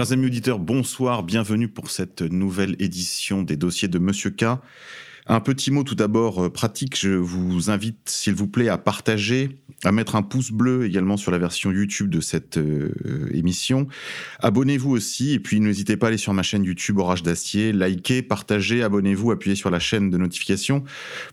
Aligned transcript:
Chers 0.00 0.12
amis 0.12 0.28
auditeurs, 0.28 0.58
bonsoir, 0.58 1.22
bienvenue 1.22 1.68
pour 1.68 1.90
cette 1.90 2.22
nouvelle 2.22 2.74
édition 2.78 3.42
des 3.42 3.58
dossiers 3.58 3.86
de 3.86 3.98
Monsieur 3.98 4.30
K. 4.30 4.44
Un 5.32 5.38
petit 5.38 5.70
mot 5.70 5.84
tout 5.84 5.94
d'abord 5.94 6.46
euh, 6.46 6.50
pratique, 6.50 6.98
je 6.98 7.10
vous 7.10 7.70
invite 7.70 8.00
s'il 8.06 8.34
vous 8.34 8.48
plaît 8.48 8.68
à 8.68 8.78
partager, 8.78 9.60
à 9.84 9.92
mettre 9.92 10.16
un 10.16 10.22
pouce 10.22 10.50
bleu 10.50 10.84
également 10.86 11.16
sur 11.16 11.30
la 11.30 11.38
version 11.38 11.70
YouTube 11.70 12.10
de 12.10 12.20
cette 12.20 12.58
euh, 12.58 12.90
émission. 13.30 13.86
Abonnez-vous 14.40 14.90
aussi 14.90 15.34
et 15.34 15.38
puis 15.38 15.60
n'hésitez 15.60 15.96
pas 15.96 16.06
à 16.06 16.08
aller 16.08 16.18
sur 16.18 16.34
ma 16.34 16.42
chaîne 16.42 16.64
YouTube 16.64 16.98
Orage 16.98 17.22
d'Acier, 17.22 17.72
likez, 17.72 18.22
partagez, 18.22 18.82
abonnez-vous, 18.82 19.30
appuyez 19.30 19.54
sur 19.54 19.70
la 19.70 19.78
chaîne 19.78 20.10
de 20.10 20.18
notification 20.18 20.82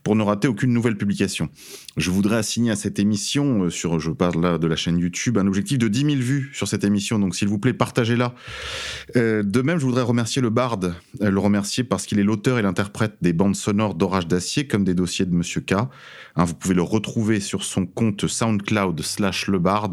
pour 0.03 0.16
ne 0.16 0.21
rater 0.21 0.47
aucune 0.47 0.73
nouvelle 0.73 0.95
publication. 0.95 1.49
Je 1.97 2.11
voudrais 2.11 2.38
assigner 2.38 2.69
à 2.69 2.75
cette 2.75 2.99
émission, 2.99 3.63
euh, 3.63 3.69
sur, 3.71 3.99
je 3.99 4.11
parle 4.11 4.39
là 4.39 4.59
de 4.59 4.67
la 4.67 4.75
chaîne 4.75 4.99
YouTube, 4.99 5.39
un 5.39 5.47
objectif 5.47 5.79
de 5.79 5.88
10 5.88 6.02
000 6.02 6.16
vues 6.17 6.52
sur 6.53 6.67
cette 6.67 6.83
émission, 6.83 7.17
donc 7.17 7.35
s'il 7.35 7.47
vous 7.47 7.57
plaît 7.57 7.73
partagez-la. 7.73 8.35
de 9.16 9.61
même, 9.63 9.79
je 9.79 9.85
voudrais 9.85 10.03
remercier 10.03 10.39
le 10.39 10.52
Bard, 10.52 10.81
le 11.19 11.39
remercier 11.39 11.83
parce 11.83 12.05
qu'il 12.05 12.19
est 12.19 12.23
l'auteur 12.23 12.59
et 12.59 12.61
l'interprète 12.61 13.16
des 13.23 13.33
bandes 13.33 13.55
sonores 13.55 13.86
d'Orage 13.95 14.27
d'Acier 14.27 14.67
comme 14.67 14.83
des 14.83 14.93
dossiers 14.93 15.25
de 15.25 15.33
Monsieur 15.33 15.61
K. 15.61 15.73
Hein, 15.73 16.43
vous 16.45 16.53
pouvez 16.53 16.73
le 16.75 16.81
retrouver 16.81 17.39
sur 17.39 17.63
son 17.63 17.85
compte 17.85 18.27
SoundCloud 18.27 19.02
slash 19.02 19.47
lebard. 19.47 19.89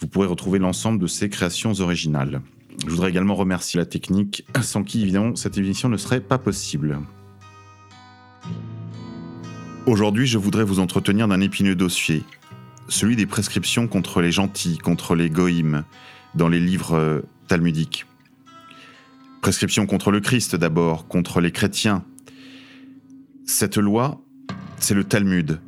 Vous 0.00 0.06
pourrez 0.06 0.26
retrouver 0.26 0.58
l'ensemble 0.58 0.98
de 0.98 1.06
ses 1.06 1.28
créations 1.28 1.72
originales. 1.80 2.40
Je 2.84 2.90
voudrais 2.90 3.10
également 3.10 3.34
remercier 3.34 3.78
la 3.78 3.86
technique, 3.86 4.44
sans 4.60 4.82
qui 4.82 5.02
évidemment 5.02 5.34
cette 5.34 5.56
émission 5.56 5.88
ne 5.88 5.96
serait 5.96 6.20
pas 6.20 6.38
possible. 6.38 6.98
Aujourd'hui, 9.86 10.26
je 10.26 10.36
voudrais 10.36 10.64
vous 10.64 10.80
entretenir 10.80 11.28
d'un 11.28 11.40
épineux 11.40 11.76
dossier, 11.76 12.24
celui 12.88 13.16
des 13.16 13.26
prescriptions 13.26 13.86
contre 13.86 14.20
les 14.20 14.32
gentils, 14.32 14.78
contre 14.78 15.14
les 15.14 15.30
goïms, 15.30 15.84
dans 16.34 16.48
les 16.48 16.60
livres 16.60 16.94
euh, 16.94 17.20
talmudiques. 17.48 18.04
Prescriptions 19.40 19.86
contre 19.86 20.10
le 20.10 20.20
Christ 20.20 20.56
d'abord, 20.56 21.06
contre 21.06 21.40
les 21.40 21.52
chrétiens, 21.52 22.04
cette 23.46 23.76
loi, 23.76 24.20
c'est 24.78 24.94
le 24.94 25.04
Talmud. 25.04 25.60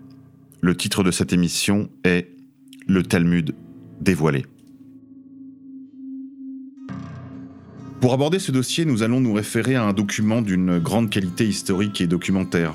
Le 0.61 0.77
titre 0.77 1.05
de 1.05 1.13
cette 1.13 1.33
émission 1.33 1.89
est 2.05 2.29
Le 2.89 3.05
Talmud 3.05 3.55
dévoilé. 4.01 4.45
Pour 8.01 8.13
aborder 8.13 8.41
ce 8.41 8.53
dossier, 8.53 8.85
nous 8.85 9.03
allons 9.03 9.21
nous 9.21 9.33
référer 9.33 9.77
à 9.77 9.85
un 9.85 9.93
document 9.93 10.43
d'une 10.43 10.79
grande 10.79 11.09
qualité 11.09 11.47
historique 11.47 12.01
et 12.01 12.09
documentaire. 12.09 12.75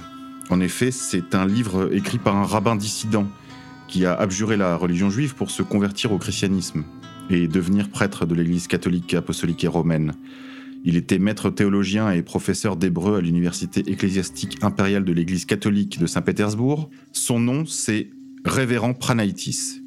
En 0.49 0.61
effet, 0.61 0.91
c'est 0.91 1.35
un 1.35 1.45
livre 1.45 1.93
écrit 1.93 2.17
par 2.17 2.35
un 2.35 2.45
rabbin 2.45 2.75
dissident 2.75 3.27
qui 3.89 4.05
a 4.05 4.13
abjuré 4.13 4.57
la 4.57 4.75
religion 4.77 5.09
juive 5.09 5.35
pour 5.35 5.51
se 5.51 5.63
convertir 5.63 6.13
au 6.13 6.17
christianisme 6.17 6.83
et 7.29 7.47
devenir 7.47 7.89
prêtre 7.89 8.25
de 8.25 8.35
l'Église 8.35 8.67
catholique, 8.67 9.13
apostolique 9.13 9.63
et 9.63 9.67
romaine. 9.67 10.13
Il 10.85 10.97
était 10.97 11.19
maître 11.19 11.49
théologien 11.49 12.11
et 12.11 12.21
professeur 12.21 12.75
d'hébreu 12.75 13.17
à 13.17 13.21
l'université 13.21 13.89
ecclésiastique 13.89 14.57
impériale 14.61 15.05
de 15.05 15.13
l'Église 15.13 15.45
catholique 15.45 15.97
de 15.97 16.05
Saint-Pétersbourg. 16.05 16.89
Son 17.13 17.39
nom, 17.39 17.65
c'est 17.65 18.09
Révérend 18.43 18.93
Pranaitis. 18.93 19.81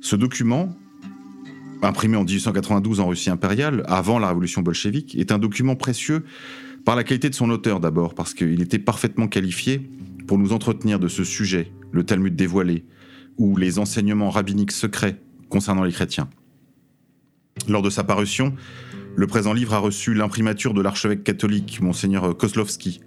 Ce 0.00 0.16
document, 0.16 0.76
imprimé 1.82 2.16
en 2.16 2.24
1892 2.24 2.98
en 2.98 3.08
Russie 3.08 3.30
impériale, 3.30 3.84
avant 3.86 4.18
la 4.18 4.28
révolution 4.28 4.62
bolchevique, 4.62 5.14
est 5.14 5.30
un 5.30 5.38
document 5.38 5.76
précieux 5.76 6.24
par 6.84 6.96
la 6.96 7.04
qualité 7.04 7.30
de 7.30 7.34
son 7.34 7.48
auteur 7.50 7.78
d'abord, 7.78 8.14
parce 8.14 8.34
qu'il 8.34 8.60
était 8.60 8.80
parfaitement 8.80 9.28
qualifié 9.28 9.88
pour 10.26 10.38
nous 10.38 10.52
entretenir 10.52 10.98
de 10.98 11.08
ce 11.08 11.22
sujet, 11.22 11.72
le 11.92 12.04
Talmud 12.04 12.34
dévoilé, 12.34 12.84
ou 13.38 13.56
les 13.56 13.78
enseignements 13.78 14.30
rabbiniques 14.30 14.72
secrets 14.72 15.20
concernant 15.48 15.84
les 15.84 15.92
chrétiens. 15.92 16.28
Lors 17.68 17.82
de 17.82 17.90
sa 17.90 18.02
parution, 18.02 18.54
le 19.16 19.26
présent 19.26 19.52
livre 19.52 19.74
a 19.74 19.78
reçu 19.78 20.12
l'imprimature 20.14 20.74
de 20.74 20.82
l'archevêque 20.82 21.22
catholique, 21.22 21.80
Monseigneur 21.80 22.36
Kozlovski. 22.36 23.00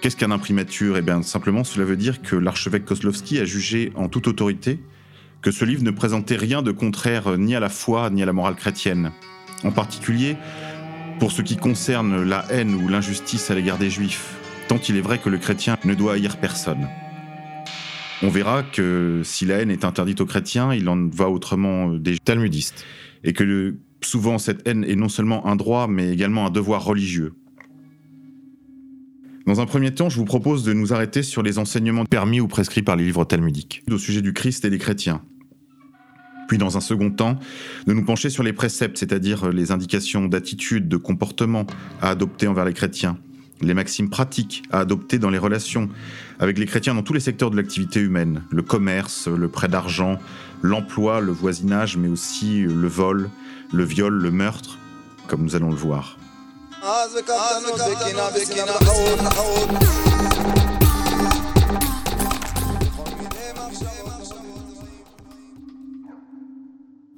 Qu'est-ce 0.00 0.16
qu'un 0.16 0.30
imprimature 0.30 0.96
Eh 0.98 1.02
bien, 1.02 1.22
simplement, 1.22 1.64
cela 1.64 1.86
veut 1.86 1.96
dire 1.96 2.22
que 2.22 2.36
l'archevêque 2.36 2.84
Kozlovski 2.84 3.38
a 3.38 3.44
jugé 3.44 3.92
en 3.94 4.08
toute 4.08 4.28
autorité 4.28 4.80
que 5.40 5.50
ce 5.50 5.64
livre 5.64 5.82
ne 5.82 5.90
présentait 5.90 6.36
rien 6.36 6.62
de 6.62 6.70
contraire 6.70 7.36
ni 7.38 7.54
à 7.54 7.60
la 7.60 7.68
foi 7.68 8.10
ni 8.10 8.22
à 8.22 8.26
la 8.26 8.32
morale 8.32 8.56
chrétienne. 8.56 9.10
En 9.64 9.72
particulier, 9.72 10.36
pour 11.18 11.32
ce 11.32 11.42
qui 11.42 11.56
concerne 11.56 12.22
la 12.22 12.44
haine 12.50 12.74
ou 12.74 12.88
l'injustice 12.88 13.50
à 13.50 13.54
l'égard 13.54 13.78
des 13.78 13.90
juifs, 13.90 14.36
tant 14.68 14.78
il 14.88 14.96
est 14.96 15.00
vrai 15.00 15.18
que 15.18 15.30
le 15.30 15.38
chrétien 15.38 15.76
ne 15.84 15.94
doit 15.94 16.14
haïr 16.14 16.36
personne. 16.36 16.88
On 18.22 18.28
verra 18.28 18.62
que 18.62 19.22
si 19.24 19.46
la 19.46 19.56
haine 19.56 19.70
est 19.70 19.84
interdite 19.84 20.20
aux 20.20 20.26
chrétiens, 20.26 20.72
il 20.74 20.88
en 20.88 21.08
va 21.08 21.28
autrement 21.28 21.88
des 21.88 22.18
talmudistes. 22.18 22.84
Et 23.24 23.32
que 23.32 23.42
le 23.44 23.78
souvent 24.04 24.38
cette 24.38 24.66
haine 24.66 24.84
est 24.84 24.96
non 24.96 25.08
seulement 25.08 25.46
un 25.46 25.56
droit, 25.56 25.86
mais 25.86 26.12
également 26.12 26.46
un 26.46 26.50
devoir 26.50 26.84
religieux. 26.84 27.34
Dans 29.46 29.60
un 29.60 29.66
premier 29.66 29.92
temps, 29.92 30.08
je 30.08 30.16
vous 30.16 30.24
propose 30.24 30.62
de 30.62 30.72
nous 30.72 30.92
arrêter 30.92 31.22
sur 31.22 31.42
les 31.42 31.58
enseignements 31.58 32.04
permis 32.04 32.40
ou 32.40 32.46
prescrits 32.46 32.82
par 32.82 32.96
les 32.96 33.04
livres 33.04 33.24
talmudiques, 33.24 33.82
au 33.90 33.98
sujet 33.98 34.22
du 34.22 34.32
Christ 34.32 34.64
et 34.64 34.70
des 34.70 34.78
chrétiens. 34.78 35.20
Puis 36.46 36.58
dans 36.58 36.76
un 36.76 36.80
second 36.80 37.10
temps, 37.10 37.38
de 37.86 37.92
nous 37.92 38.04
pencher 38.04 38.30
sur 38.30 38.42
les 38.42 38.52
préceptes, 38.52 38.98
c'est-à-dire 38.98 39.50
les 39.50 39.72
indications 39.72 40.26
d'attitude, 40.26 40.88
de 40.88 40.96
comportement 40.96 41.66
à 42.00 42.10
adopter 42.10 42.46
envers 42.46 42.64
les 42.64 42.74
chrétiens, 42.74 43.18
les 43.62 43.74
maximes 43.74 44.10
pratiques 44.10 44.62
à 44.70 44.80
adopter 44.80 45.18
dans 45.18 45.30
les 45.30 45.38
relations 45.38 45.88
avec 46.38 46.58
les 46.58 46.66
chrétiens 46.66 46.94
dans 46.94 47.02
tous 47.02 47.12
les 47.12 47.20
secteurs 47.20 47.50
de 47.50 47.56
l'activité 47.56 48.00
humaine, 48.00 48.42
le 48.50 48.62
commerce, 48.62 49.28
le 49.28 49.48
prêt 49.48 49.68
d'argent, 49.68 50.18
l'emploi, 50.62 51.20
le 51.20 51.32
voisinage, 51.32 51.96
mais 51.96 52.08
aussi 52.08 52.62
le 52.62 52.88
vol, 52.88 53.30
le 53.72 53.84
viol, 53.84 54.12
le 54.12 54.30
meurtre, 54.30 54.78
comme 55.26 55.42
nous 55.42 55.56
allons 55.56 55.70
le 55.70 55.76
voir. 55.76 56.18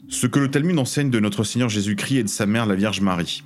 Ce 0.09 0.27
que 0.27 0.39
le 0.39 0.51
Talmud 0.51 0.79
enseigne 0.79 1.11
de 1.11 1.19
notre 1.19 1.43
Seigneur 1.43 1.69
Jésus-Christ 1.69 2.19
et 2.19 2.23
de 2.23 2.29
sa 2.29 2.47
mère, 2.47 2.67
la 2.67 2.77
Vierge 2.77 3.01
Marie. 3.01 3.43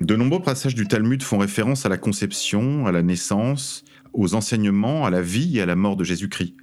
De 0.00 0.16
nombreux 0.16 0.40
passages 0.40 0.74
du 0.74 0.88
Talmud 0.88 1.22
font 1.22 1.38
référence 1.38 1.84
à 1.84 1.90
la 1.90 1.98
conception, 1.98 2.86
à 2.86 2.92
la 2.92 3.02
naissance, 3.02 3.84
aux 4.14 4.34
enseignements, 4.34 5.04
à 5.04 5.10
la 5.10 5.20
vie 5.20 5.58
et 5.58 5.60
à 5.60 5.66
la 5.66 5.76
mort 5.76 5.96
de 5.96 6.04
Jésus-Christ. 6.04 6.54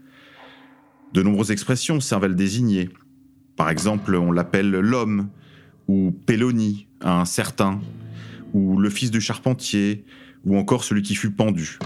De 1.14 1.22
nombreuses 1.22 1.52
expressions 1.52 2.00
servent 2.00 2.24
à 2.24 2.28
le 2.28 2.36
désigner. 2.36 2.90
Par 3.56 3.70
exemple, 3.70 4.16
on 4.16 4.32
l'appelle 4.32 4.72
l'homme, 4.72 5.30
ou 5.88 6.12
Péloni, 6.12 6.88
un 7.02 7.26
certain, 7.26 7.80
ou 8.54 8.78
le 8.78 8.90
fils 8.90 9.12
du 9.12 9.22
charpentier, 9.22 10.06
ou 10.46 10.58
encore 10.58 10.84
celui 10.84 11.02
qui 11.02 11.16
fut 11.16 11.32
pendu. 11.32 11.80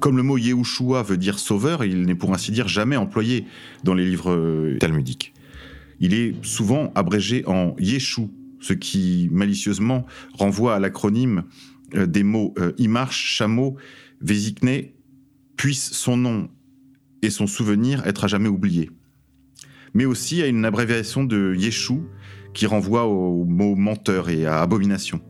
Comme 0.00 0.16
le 0.16 0.22
mot 0.22 0.38
Yehoshua 0.38 1.02
veut 1.02 1.16
dire 1.16 1.38
sauveur, 1.38 1.84
il 1.84 2.02
n'est 2.02 2.14
pour 2.14 2.32
ainsi 2.32 2.52
dire 2.52 2.68
jamais 2.68 2.96
employé 2.96 3.46
dans 3.82 3.94
les 3.94 4.04
livres 4.04 4.30
euh, 4.30 4.78
talmudiques. 4.78 5.34
Il 6.00 6.14
est 6.14 6.34
souvent 6.44 6.92
abrégé 6.94 7.44
en 7.46 7.74
Yeshu, 7.78 8.28
ce 8.60 8.72
qui 8.72 9.28
malicieusement 9.32 10.06
renvoie 10.32 10.76
à 10.76 10.78
l'acronyme 10.78 11.44
euh, 11.94 12.06
des 12.06 12.22
mots 12.22 12.54
euh, 12.58 12.72
chameau, 13.10 13.76
Vésikne, 14.20 14.90
puisse 15.56 15.92
son 15.92 16.16
nom 16.16 16.48
et 17.22 17.30
son 17.30 17.46
souvenir 17.46 18.06
être 18.06 18.24
à 18.24 18.28
jamais 18.28 18.48
oubliés. 18.48 18.90
Mais 19.94 20.04
aussi 20.04 20.42
à 20.42 20.46
une 20.46 20.64
abréviation 20.64 21.24
de 21.24 21.54
Yeshu, 21.56 22.02
qui 22.54 22.66
renvoie 22.66 23.04
au 23.04 23.44
mot 23.44 23.74
menteur 23.74 24.28
et 24.28 24.46
à 24.46 24.60
abomination. 24.60 25.20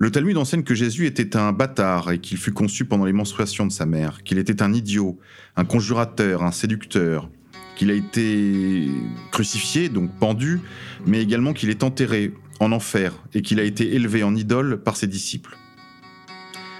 Le 0.00 0.12
Talmud 0.12 0.36
enseigne 0.36 0.62
que 0.62 0.76
Jésus 0.76 1.06
était 1.06 1.36
un 1.36 1.52
bâtard 1.52 2.12
et 2.12 2.20
qu'il 2.20 2.38
fut 2.38 2.52
conçu 2.52 2.84
pendant 2.84 3.04
les 3.04 3.12
menstruations 3.12 3.66
de 3.66 3.72
sa 3.72 3.84
mère, 3.84 4.22
qu'il 4.22 4.38
était 4.38 4.62
un 4.62 4.72
idiot, 4.72 5.18
un 5.56 5.64
conjurateur, 5.64 6.44
un 6.44 6.52
séducteur, 6.52 7.28
qu'il 7.74 7.90
a 7.90 7.94
été 7.94 8.86
crucifié, 9.32 9.88
donc 9.88 10.16
pendu, 10.18 10.60
mais 11.04 11.20
également 11.20 11.52
qu'il 11.52 11.68
est 11.68 11.82
enterré 11.82 12.32
en 12.60 12.70
enfer 12.70 13.12
et 13.34 13.42
qu'il 13.42 13.58
a 13.58 13.64
été 13.64 13.94
élevé 13.94 14.22
en 14.22 14.36
idole 14.36 14.82
par 14.82 14.96
ses 14.96 15.08
disciples. 15.08 15.56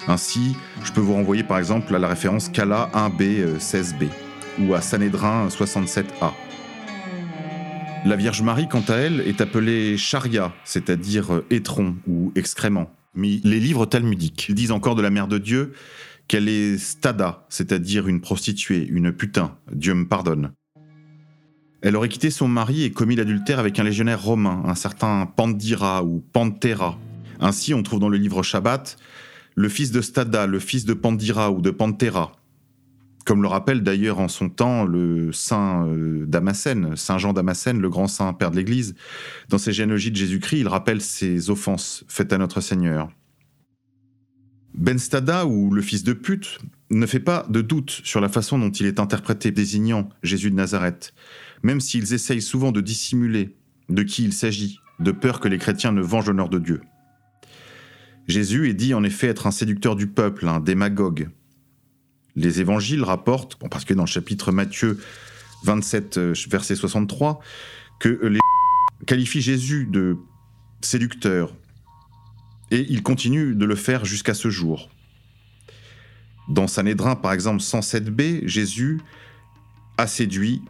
Ainsi, 0.06 0.56
je 0.84 0.92
peux 0.92 1.00
vous 1.00 1.14
renvoyer 1.14 1.42
par 1.42 1.58
exemple 1.58 1.94
à 1.94 1.98
la 1.98 2.08
référence 2.08 2.48
Kala 2.48 2.88
1b 2.94 3.58
16b 3.58 4.08
ou 4.60 4.74
à 4.74 4.80
Sanhédrin 4.80 5.48
67a. 5.48 6.47
La 8.04 8.16
Vierge 8.16 8.42
Marie, 8.42 8.68
quant 8.68 8.84
à 8.88 8.94
elle, 8.94 9.20
est 9.20 9.40
appelée 9.40 9.96
charia, 9.96 10.52
c'est-à-dire 10.64 11.34
euh, 11.34 11.46
étron 11.50 11.96
ou 12.06 12.32
excrément. 12.36 12.90
Mais 13.14 13.40
les 13.44 13.60
livres 13.60 13.86
talmudiques 13.86 14.52
disent 14.52 14.70
encore 14.70 14.94
de 14.94 15.02
la 15.02 15.10
Mère 15.10 15.28
de 15.28 15.38
Dieu 15.38 15.72
qu'elle 16.28 16.48
est 16.48 16.78
stada, 16.78 17.46
c'est-à-dire 17.48 18.06
une 18.06 18.20
prostituée, 18.20 18.86
une 18.88 19.12
putain, 19.12 19.56
Dieu 19.72 19.94
me 19.94 20.06
pardonne. 20.06 20.52
Elle 21.80 21.96
aurait 21.96 22.08
quitté 22.08 22.30
son 22.30 22.48
mari 22.48 22.84
et 22.84 22.92
commis 22.92 23.16
l'adultère 23.16 23.58
avec 23.58 23.78
un 23.78 23.84
légionnaire 23.84 24.22
romain, 24.22 24.62
un 24.66 24.74
certain 24.74 25.26
Pandira 25.26 26.04
ou 26.04 26.24
Pantera. 26.32 26.98
Ainsi, 27.40 27.74
on 27.74 27.82
trouve 27.82 28.00
dans 28.00 28.08
le 28.08 28.18
livre 28.18 28.42
Shabbat 28.42 28.96
le 29.54 29.68
fils 29.68 29.90
de 29.90 30.00
Stada, 30.00 30.46
le 30.46 30.60
fils 30.60 30.84
de 30.84 30.94
Pandira 30.94 31.50
ou 31.50 31.60
de 31.60 31.70
Pantera, 31.70 32.32
comme 33.28 33.42
le 33.42 33.48
rappelle 33.48 33.82
d'ailleurs 33.82 34.20
en 34.20 34.28
son 34.28 34.48
temps 34.48 34.86
le 34.86 35.32
saint 35.32 35.86
euh, 35.86 36.24
Damascène, 36.26 36.96
Saint 36.96 37.18
Jean 37.18 37.34
Damascène, 37.34 37.78
le 37.78 37.90
grand 37.90 38.06
saint 38.06 38.32
père 38.32 38.50
de 38.50 38.56
l'Église. 38.56 38.94
Dans 39.50 39.58
ses 39.58 39.74
généalogies 39.74 40.10
de 40.10 40.16
Jésus-Christ, 40.16 40.60
il 40.60 40.66
rappelle 40.66 41.02
ses 41.02 41.50
offenses 41.50 42.06
faites 42.08 42.32
à 42.32 42.38
notre 42.38 42.62
Seigneur. 42.62 43.10
Ben 44.72 44.98
Stada, 44.98 45.44
ou 45.44 45.70
le 45.70 45.82
fils 45.82 46.04
de 46.04 46.14
pute, 46.14 46.58
ne 46.90 47.04
fait 47.04 47.20
pas 47.20 47.44
de 47.50 47.60
doute 47.60 48.00
sur 48.02 48.22
la 48.22 48.30
façon 48.30 48.58
dont 48.58 48.70
il 48.70 48.86
est 48.86 48.98
interprété 48.98 49.50
désignant 49.50 50.08
Jésus 50.22 50.50
de 50.50 50.56
Nazareth, 50.56 51.12
même 51.62 51.80
s'ils 51.80 52.14
essayent 52.14 52.40
souvent 52.40 52.72
de 52.72 52.80
dissimuler 52.80 53.54
de 53.90 54.04
qui 54.04 54.24
il 54.24 54.32
s'agit, 54.32 54.80
de 55.00 55.12
peur 55.12 55.40
que 55.40 55.48
les 55.48 55.58
chrétiens 55.58 55.92
ne 55.92 56.00
vengent 56.00 56.28
l'honneur 56.28 56.48
de 56.48 56.60
Dieu. 56.60 56.80
Jésus 58.26 58.70
est 58.70 58.74
dit 58.74 58.94
en 58.94 59.04
effet 59.04 59.26
être 59.26 59.46
un 59.46 59.50
séducteur 59.50 59.96
du 59.96 60.06
peuple, 60.06 60.48
un 60.48 60.60
démagogue. 60.60 61.28
Les 62.38 62.60
évangiles 62.60 63.02
rapportent, 63.02 63.56
parce 63.68 63.84
que 63.84 63.94
dans 63.94 64.04
le 64.04 64.08
chapitre 64.08 64.52
Matthieu 64.52 65.00
27, 65.64 66.18
euh, 66.18 66.34
verset 66.48 66.76
63, 66.76 67.40
que 67.98 68.08
les 68.26 68.38
qualifient 69.06 69.40
Jésus 69.40 69.86
de 69.90 70.18
séducteur, 70.80 71.52
et 72.70 72.86
il 72.90 73.02
continue 73.02 73.56
de 73.56 73.64
le 73.64 73.74
faire 73.74 74.04
jusqu'à 74.04 74.34
ce 74.34 74.50
jour. 74.50 74.88
Dans 76.48 76.68
Sanhédrin, 76.68 77.16
par 77.16 77.32
exemple, 77.32 77.60
107b, 77.60 78.46
Jésus 78.46 79.00
a 79.96 80.06
séduit, 80.06 80.62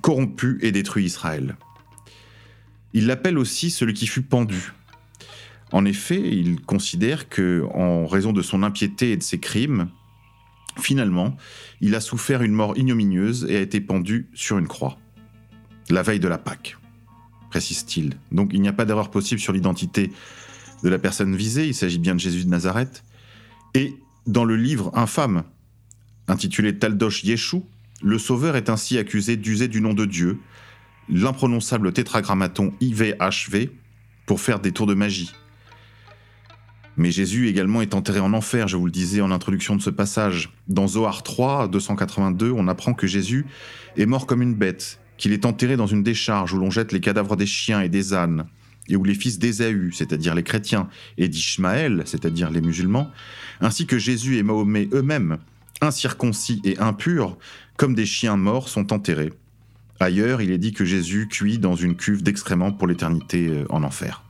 corrompu 0.00 0.60
et 0.62 0.70
détruit 0.70 1.04
Israël. 1.04 1.56
Il 2.92 3.08
l'appelle 3.08 3.38
aussi 3.38 3.70
celui 3.70 3.92
qui 3.92 4.06
fut 4.06 4.22
pendu. 4.22 4.72
En 5.72 5.84
effet, 5.84 6.20
il 6.20 6.60
considère 6.60 7.28
que, 7.28 7.66
en 7.74 8.06
raison 8.06 8.32
de 8.32 8.40
son 8.40 8.62
impiété 8.62 9.10
et 9.10 9.16
de 9.16 9.22
ses 9.24 9.40
crimes, 9.40 9.90
finalement, 10.80 11.36
il 11.80 11.94
a 11.94 12.00
souffert 12.00 12.42
une 12.42 12.52
mort 12.52 12.76
ignominieuse 12.76 13.46
et 13.48 13.56
a 13.56 13.60
été 13.60 13.80
pendu 13.80 14.28
sur 14.34 14.58
une 14.58 14.68
croix. 14.68 14.98
La 15.90 16.02
veille 16.02 16.20
de 16.20 16.28
la 16.28 16.38
Pâque, 16.38 16.76
précise-t-il. 17.50 18.14
Donc 18.32 18.50
il 18.52 18.60
n'y 18.60 18.68
a 18.68 18.72
pas 18.72 18.84
d'erreur 18.84 19.10
possible 19.10 19.40
sur 19.40 19.52
l'identité 19.52 20.12
de 20.82 20.88
la 20.88 20.98
personne 20.98 21.34
visée, 21.34 21.66
il 21.66 21.74
s'agit 21.74 21.98
bien 21.98 22.14
de 22.14 22.20
Jésus 22.20 22.44
de 22.44 22.50
Nazareth. 22.50 23.02
Et 23.74 23.96
dans 24.26 24.44
le 24.44 24.56
livre 24.56 24.90
infâme, 24.94 25.44
intitulé 26.28 26.78
Taldosh 26.78 27.24
Yeshu, 27.24 27.62
le 28.02 28.18
Sauveur 28.18 28.56
est 28.56 28.70
ainsi 28.70 28.98
accusé 28.98 29.36
d'user 29.36 29.66
du 29.68 29.80
nom 29.80 29.92
de 29.92 30.04
Dieu, 30.04 30.38
l'imprononçable 31.08 31.92
tétragrammaton 31.92 32.72
IVHV, 32.80 33.70
pour 34.26 34.40
faire 34.40 34.60
des 34.60 34.72
tours 34.72 34.86
de 34.86 34.94
magie. 34.94 35.32
Mais 36.98 37.12
Jésus 37.12 37.48
également 37.48 37.80
est 37.80 37.94
enterré 37.94 38.18
en 38.18 38.32
enfer, 38.32 38.66
je 38.66 38.76
vous 38.76 38.86
le 38.86 38.90
disais 38.90 39.20
en 39.20 39.30
introduction 39.30 39.76
de 39.76 39.80
ce 39.80 39.88
passage. 39.88 40.50
Dans 40.66 40.88
Zohar 40.88 41.22
3, 41.22 41.68
282, 41.68 42.50
on 42.50 42.66
apprend 42.66 42.92
que 42.92 43.06
Jésus 43.06 43.46
est 43.96 44.04
mort 44.04 44.26
comme 44.26 44.42
une 44.42 44.56
bête, 44.56 44.98
qu'il 45.16 45.32
est 45.32 45.46
enterré 45.46 45.76
dans 45.76 45.86
une 45.86 46.02
décharge 46.02 46.52
où 46.52 46.58
l'on 46.58 46.70
jette 46.70 46.90
les 46.90 46.98
cadavres 46.98 47.36
des 47.36 47.46
chiens 47.46 47.80
et 47.82 47.88
des 47.88 48.14
ânes, 48.14 48.46
et 48.88 48.96
où 48.96 49.04
les 49.04 49.14
fils 49.14 49.38
d'Ésaü, 49.38 49.92
c'est-à-dire 49.92 50.34
les 50.34 50.42
chrétiens, 50.42 50.88
et 51.18 51.28
d'Ishmaël, 51.28 52.02
c'est-à-dire 52.04 52.50
les 52.50 52.60
musulmans, 52.60 53.12
ainsi 53.60 53.86
que 53.86 53.96
Jésus 53.96 54.36
et 54.36 54.42
Mahomet 54.42 54.88
eux-mêmes, 54.92 55.38
incirconcis 55.80 56.60
et 56.64 56.78
impurs, 56.78 57.38
comme 57.76 57.94
des 57.94 58.06
chiens 58.06 58.36
morts, 58.36 58.68
sont 58.68 58.92
enterrés. 58.92 59.32
Ailleurs, 60.00 60.42
il 60.42 60.50
est 60.50 60.58
dit 60.58 60.72
que 60.72 60.84
Jésus 60.84 61.28
cuit 61.28 61.58
dans 61.58 61.76
une 61.76 61.94
cuve 61.94 62.24
d'excréments 62.24 62.72
pour 62.72 62.88
l'éternité 62.88 63.46
euh, 63.48 63.64
en 63.68 63.84
enfer. 63.84 64.24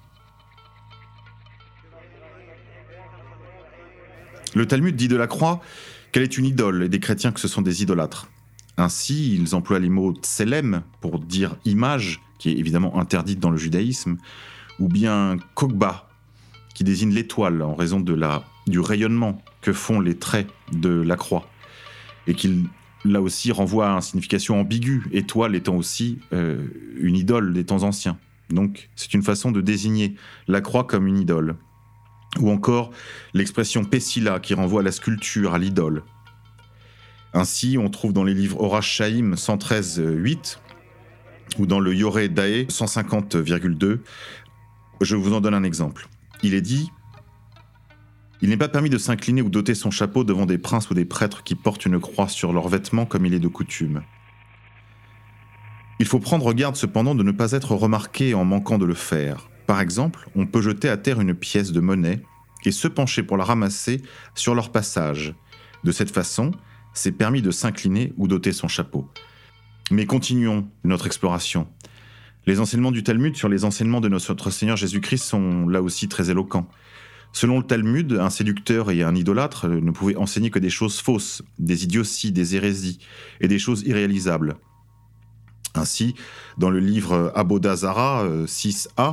Le 4.58 4.66
Talmud 4.66 4.96
dit 4.96 5.06
de 5.06 5.14
la 5.14 5.28
croix 5.28 5.60
qu'elle 6.10 6.24
est 6.24 6.36
une 6.36 6.44
idole 6.44 6.82
et 6.82 6.88
des 6.88 6.98
chrétiens 6.98 7.30
que 7.30 7.38
ce 7.38 7.46
sont 7.46 7.62
des 7.62 7.84
idolâtres. 7.84 8.28
Ainsi, 8.76 9.36
ils 9.36 9.54
emploient 9.54 9.78
les 9.78 9.88
mots 9.88 10.12
tselem 10.12 10.82
pour 11.00 11.20
dire 11.20 11.54
image, 11.64 12.20
qui 12.40 12.48
est 12.48 12.56
évidemment 12.56 12.98
interdite 12.98 13.38
dans 13.38 13.50
le 13.50 13.56
judaïsme, 13.56 14.16
ou 14.80 14.88
bien 14.88 15.36
kokba, 15.54 16.08
qui 16.74 16.82
désigne 16.82 17.14
l'étoile 17.14 17.62
en 17.62 17.76
raison 17.76 18.00
de 18.00 18.12
la, 18.12 18.42
du 18.66 18.80
rayonnement 18.80 19.40
que 19.60 19.72
font 19.72 20.00
les 20.00 20.16
traits 20.16 20.48
de 20.72 20.90
la 20.90 21.14
croix, 21.14 21.48
et 22.26 22.34
qui 22.34 22.64
là 23.04 23.22
aussi 23.22 23.52
renvoie 23.52 23.92
à 23.92 23.94
une 23.94 24.00
signification 24.00 24.58
ambiguë, 24.58 25.04
étoile 25.12 25.54
étant 25.54 25.76
aussi 25.76 26.18
euh, 26.32 26.66
une 26.98 27.14
idole 27.14 27.52
des 27.52 27.62
temps 27.62 27.84
anciens. 27.84 28.18
Donc 28.50 28.88
c'est 28.96 29.14
une 29.14 29.22
façon 29.22 29.52
de 29.52 29.60
désigner 29.60 30.16
la 30.48 30.60
croix 30.60 30.82
comme 30.82 31.06
une 31.06 31.18
idole. 31.18 31.54
Ou 32.38 32.50
encore 32.50 32.90
l'expression 33.34 33.84
Pessila 33.84 34.38
qui 34.40 34.54
renvoie 34.54 34.80
à 34.80 34.84
la 34.84 34.92
sculpture, 34.92 35.54
à 35.54 35.58
l'idole. 35.58 36.02
Ainsi, 37.34 37.76
on 37.78 37.88
trouve 37.90 38.12
dans 38.12 38.24
les 38.24 38.34
livres 38.34 38.60
Horace 38.60 38.84
Shaim 38.84 39.34
113.8 39.34 40.58
ou 41.58 41.66
dans 41.66 41.80
le 41.80 41.94
Yoré 41.94 42.28
Dae 42.28 42.64
150,2 42.64 44.00
je 45.00 45.16
vous 45.16 45.32
en 45.32 45.40
donne 45.40 45.54
un 45.54 45.62
exemple. 45.62 46.08
Il 46.42 46.54
est 46.54 46.60
dit 46.60 46.90
Il 48.42 48.48
n'est 48.48 48.56
pas 48.56 48.68
permis 48.68 48.90
de 48.90 48.98
s'incliner 48.98 49.42
ou 49.42 49.48
d'ôter 49.48 49.74
son 49.74 49.90
chapeau 49.90 50.24
devant 50.24 50.46
des 50.46 50.58
princes 50.58 50.90
ou 50.90 50.94
des 50.94 51.04
prêtres 51.04 51.42
qui 51.42 51.54
portent 51.54 51.86
une 51.86 52.00
croix 52.00 52.28
sur 52.28 52.52
leurs 52.52 52.68
vêtements 52.68 53.06
comme 53.06 53.26
il 53.26 53.34
est 53.34 53.38
de 53.40 53.48
coutume. 53.48 54.02
Il 56.00 56.06
faut 56.06 56.20
prendre 56.20 56.52
garde 56.52 56.76
cependant 56.76 57.14
de 57.14 57.22
ne 57.22 57.32
pas 57.32 57.52
être 57.52 57.74
remarqué 57.74 58.34
en 58.34 58.44
manquant 58.44 58.78
de 58.78 58.84
le 58.84 58.94
faire. 58.94 59.48
Par 59.68 59.82
exemple, 59.82 60.30
on 60.34 60.46
peut 60.46 60.62
jeter 60.62 60.88
à 60.88 60.96
terre 60.96 61.20
une 61.20 61.34
pièce 61.34 61.72
de 61.72 61.80
monnaie 61.80 62.22
et 62.64 62.72
se 62.72 62.88
pencher 62.88 63.22
pour 63.22 63.36
la 63.36 63.44
ramasser 63.44 64.00
sur 64.34 64.54
leur 64.54 64.72
passage. 64.72 65.34
De 65.84 65.92
cette 65.92 66.10
façon, 66.10 66.52
c'est 66.94 67.12
permis 67.12 67.42
de 67.42 67.50
s'incliner 67.50 68.14
ou 68.16 68.28
d'ôter 68.28 68.52
son 68.54 68.66
chapeau. 68.66 69.10
Mais 69.90 70.06
continuons 70.06 70.66
notre 70.84 71.06
exploration. 71.06 71.68
Les 72.46 72.60
enseignements 72.60 72.92
du 72.92 73.02
Talmud 73.02 73.36
sur 73.36 73.50
les 73.50 73.66
enseignements 73.66 74.00
de 74.00 74.08
notre 74.08 74.50
Seigneur 74.50 74.78
Jésus-Christ 74.78 75.24
sont 75.24 75.68
là 75.68 75.82
aussi 75.82 76.08
très 76.08 76.30
éloquents. 76.30 76.66
Selon 77.34 77.58
le 77.58 77.66
Talmud, 77.66 78.14
un 78.14 78.30
séducteur 78.30 78.90
et 78.90 79.02
un 79.02 79.14
idolâtre 79.14 79.68
ne 79.68 79.90
pouvaient 79.90 80.16
enseigner 80.16 80.48
que 80.48 80.58
des 80.58 80.70
choses 80.70 80.98
fausses, 80.98 81.42
des 81.58 81.84
idioties, 81.84 82.32
des 82.32 82.56
hérésies 82.56 83.00
et 83.42 83.48
des 83.48 83.58
choses 83.58 83.82
irréalisables. 83.82 84.56
Ainsi, 85.74 86.14
dans 86.56 86.70
le 86.70 86.80
livre 86.80 87.30
Abodazara 87.34 88.26
6a, 88.46 88.88
euh, 88.98 89.12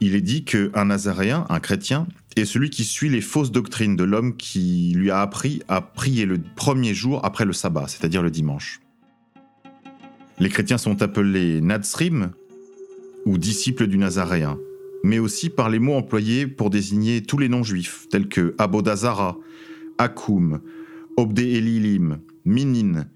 il 0.00 0.14
est 0.14 0.20
dit 0.20 0.44
qu'un 0.44 0.86
nazaréen, 0.86 1.46
un 1.48 1.60
chrétien, 1.60 2.06
est 2.36 2.44
celui 2.44 2.70
qui 2.70 2.84
suit 2.84 3.08
les 3.08 3.20
fausses 3.20 3.52
doctrines 3.52 3.96
de 3.96 4.04
l'homme 4.04 4.36
qui 4.36 4.92
lui 4.96 5.10
a 5.10 5.20
appris 5.20 5.62
à 5.68 5.80
prier 5.80 6.26
le 6.26 6.38
premier 6.56 6.94
jour 6.94 7.24
après 7.24 7.44
le 7.44 7.52
sabbat, 7.52 7.86
c'est-à-dire 7.88 8.22
le 8.22 8.30
dimanche. 8.30 8.80
Les 10.38 10.48
chrétiens 10.48 10.78
sont 10.78 11.00
appelés 11.00 11.60
Nazrim 11.60 12.32
ou 13.24 13.38
disciples 13.38 13.86
du 13.86 13.98
Nazaréen, 13.98 14.58
mais 15.04 15.18
aussi 15.18 15.48
par 15.48 15.70
les 15.70 15.78
mots 15.78 15.94
employés 15.94 16.46
pour 16.46 16.70
désigner 16.70 17.22
tous 17.22 17.38
les 17.38 17.48
noms 17.48 17.62
juifs, 17.62 18.08
tels 18.10 18.28
que 18.28 18.54
Abodazara, 18.58 19.38
Akoum, 19.98 20.60
Obde 21.16 21.38
Elilim, 21.38 22.18
Minin, 22.44 23.06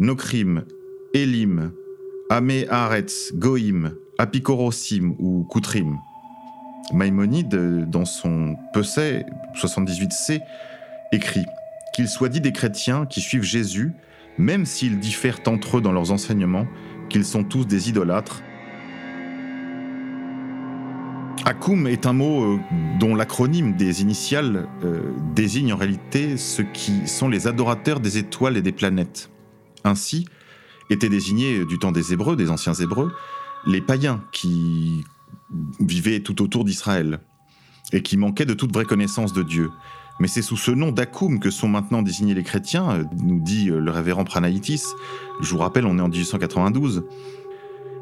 Nokrim, 0.00 0.64
Elim, 1.14 1.72
Ame 2.30 2.64
Haaretz, 2.68 3.32
Goïm, 3.34 3.94
Apikorosim 4.18 5.14
ou 5.18 5.44
Koutrim. 5.44 5.98
Maïmonide, 6.92 7.88
dans 7.88 8.04
son 8.04 8.56
Pesset 8.72 9.26
78c, 9.54 10.40
écrit 11.12 11.46
Qu'il 11.94 12.08
soit 12.08 12.28
dit 12.28 12.40
des 12.40 12.52
chrétiens 12.52 13.06
qui 13.06 13.20
suivent 13.20 13.42
Jésus 13.42 13.92
même 14.38 14.66
s'ils 14.66 14.98
diffèrent 14.98 15.40
entre 15.46 15.78
eux 15.78 15.80
dans 15.80 15.92
leurs 15.92 16.12
enseignements, 16.12 16.66
qu'ils 17.08 17.24
sont 17.24 17.44
tous 17.44 17.64
des 17.64 17.88
idolâtres. 17.88 18.42
Akum 21.44 21.86
est 21.86 22.06
un 22.06 22.12
mot 22.12 22.42
euh, 22.42 22.58
dont 22.98 23.14
l'acronyme 23.14 23.76
des 23.76 24.02
initiales 24.02 24.68
euh, 24.82 25.12
désigne 25.34 25.72
en 25.72 25.76
réalité 25.76 26.36
ceux 26.36 26.64
qui 26.64 27.06
sont 27.06 27.28
les 27.28 27.46
adorateurs 27.46 28.00
des 28.00 28.18
étoiles 28.18 28.56
et 28.56 28.62
des 28.62 28.72
planètes. 28.72 29.30
Ainsi 29.84 30.26
étaient 30.90 31.08
désignés 31.08 31.64
du 31.64 31.78
temps 31.78 31.92
des 31.92 32.12
Hébreux, 32.12 32.34
des 32.34 32.50
anciens 32.50 32.74
Hébreux, 32.74 33.12
les 33.64 33.80
païens 33.80 34.22
qui 34.32 35.04
vivaient 35.80 36.20
tout 36.20 36.42
autour 36.42 36.64
d'Israël 36.64 37.20
et 37.92 38.02
qui 38.02 38.16
manquaient 38.16 38.46
de 38.46 38.54
toute 38.54 38.72
vraie 38.72 38.84
connaissance 38.84 39.32
de 39.32 39.42
Dieu. 39.42 39.70
Mais 40.18 40.28
c'est 40.28 40.42
sous 40.42 40.56
ce 40.56 40.70
nom 40.70 40.92
d'Akoum 40.92 41.40
que 41.40 41.50
sont 41.50 41.68
maintenant 41.68 42.02
désignés 42.02 42.34
les 42.34 42.42
chrétiens, 42.42 42.90
euh, 42.90 43.04
nous 43.22 43.40
dit 43.40 43.70
euh, 43.70 43.78
le 43.78 43.90
révérend 43.90 44.24
Pranaïtis. 44.24 44.82
Je 45.40 45.50
vous 45.50 45.58
rappelle, 45.58 45.84
on 45.84 45.98
est 45.98 46.02
en 46.02 46.08
1892. 46.08 47.04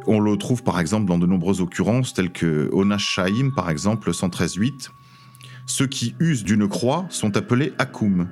On 0.06 0.20
le 0.20 0.36
trouve 0.36 0.62
par 0.62 0.78
exemple 0.78 1.06
dans 1.06 1.18
de 1.18 1.26
nombreuses 1.26 1.60
occurrences, 1.60 2.14
telles 2.14 2.30
que 2.30 2.70
Onash 2.72 3.08
Shaim, 3.08 3.50
par 3.54 3.68
exemple, 3.68 4.10
113.8. 4.10 4.90
Ceux 5.66 5.86
qui 5.86 6.14
usent 6.20 6.44
d'une 6.44 6.68
croix 6.68 7.06
sont 7.08 7.36
appelés 7.36 7.72
Akoum. 7.78 8.28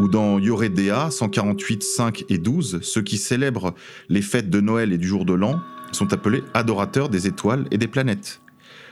Ou 0.00 0.08
dans 0.08 0.40
Yoredea, 0.40 1.10
148, 1.10 1.82
5 1.84 2.24
et 2.28 2.38
12, 2.38 2.80
ceux 2.82 3.02
qui 3.02 3.16
célèbrent 3.16 3.74
les 4.08 4.22
fêtes 4.22 4.50
de 4.50 4.60
Noël 4.60 4.92
et 4.92 4.98
du 4.98 5.06
jour 5.06 5.24
de 5.24 5.32
l'an 5.32 5.60
sont 5.94 6.12
appelés 6.12 6.42
adorateurs 6.54 7.08
des 7.08 7.26
étoiles 7.26 7.66
et 7.70 7.78
des 7.78 7.88
planètes. 7.88 8.40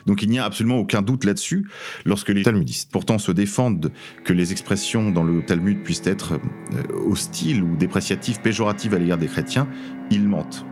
Donc 0.06 0.22
il 0.22 0.30
n'y 0.30 0.38
a 0.38 0.44
absolument 0.44 0.78
aucun 0.78 1.02
doute 1.02 1.24
là-dessus 1.24 1.68
lorsque 2.04 2.30
les 2.30 2.42
talmudistes 2.42 2.90
pourtant 2.90 3.18
se 3.18 3.30
défendent 3.32 3.92
que 4.24 4.32
les 4.32 4.52
expressions 4.52 5.10
dans 5.10 5.22
le 5.22 5.44
Talmud 5.44 5.82
puissent 5.82 6.06
être 6.06 6.34
euh, 6.34 7.08
hostiles 7.08 7.62
ou 7.62 7.76
dépréciatives, 7.76 8.40
péjoratives 8.40 8.94
à 8.94 8.98
l'égard 8.98 9.18
des 9.18 9.28
chrétiens, 9.28 9.68
ils 10.10 10.28
mentent. 10.28 10.64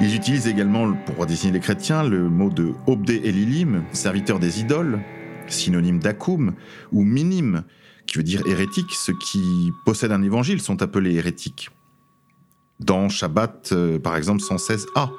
Ils 0.00 0.16
utilisent 0.16 0.48
également, 0.48 0.92
pour 0.92 1.24
désigner 1.26 1.52
les 1.52 1.60
chrétiens, 1.60 2.02
le 2.02 2.28
mot 2.28 2.50
de 2.50 2.72
Obdé 2.86 3.20
Elilim, 3.24 3.84
serviteur 3.92 4.40
des 4.40 4.60
idoles, 4.60 5.00
synonyme 5.46 6.00
d'Akoum, 6.00 6.54
ou 6.90 7.04
Minim, 7.04 7.62
qui 8.06 8.18
veut 8.18 8.24
dire 8.24 8.42
hérétique. 8.46 8.90
Ceux 8.90 9.14
qui 9.14 9.70
possèdent 9.84 10.12
un 10.12 10.22
évangile 10.22 10.60
sont 10.60 10.82
appelés 10.82 11.14
hérétiques. 11.14 11.70
Dans 12.80 13.08
Shabbat, 13.08 13.70
euh, 13.72 13.98
par 13.98 14.16
exemple, 14.16 14.42
116a, 14.42 15.10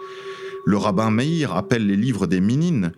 le 0.66 0.78
rabbin 0.78 1.12
Meir 1.12 1.56
appelle 1.56 1.88
les 1.88 1.96
livres 1.96 2.28
des 2.28 2.42
Minines 2.42 2.92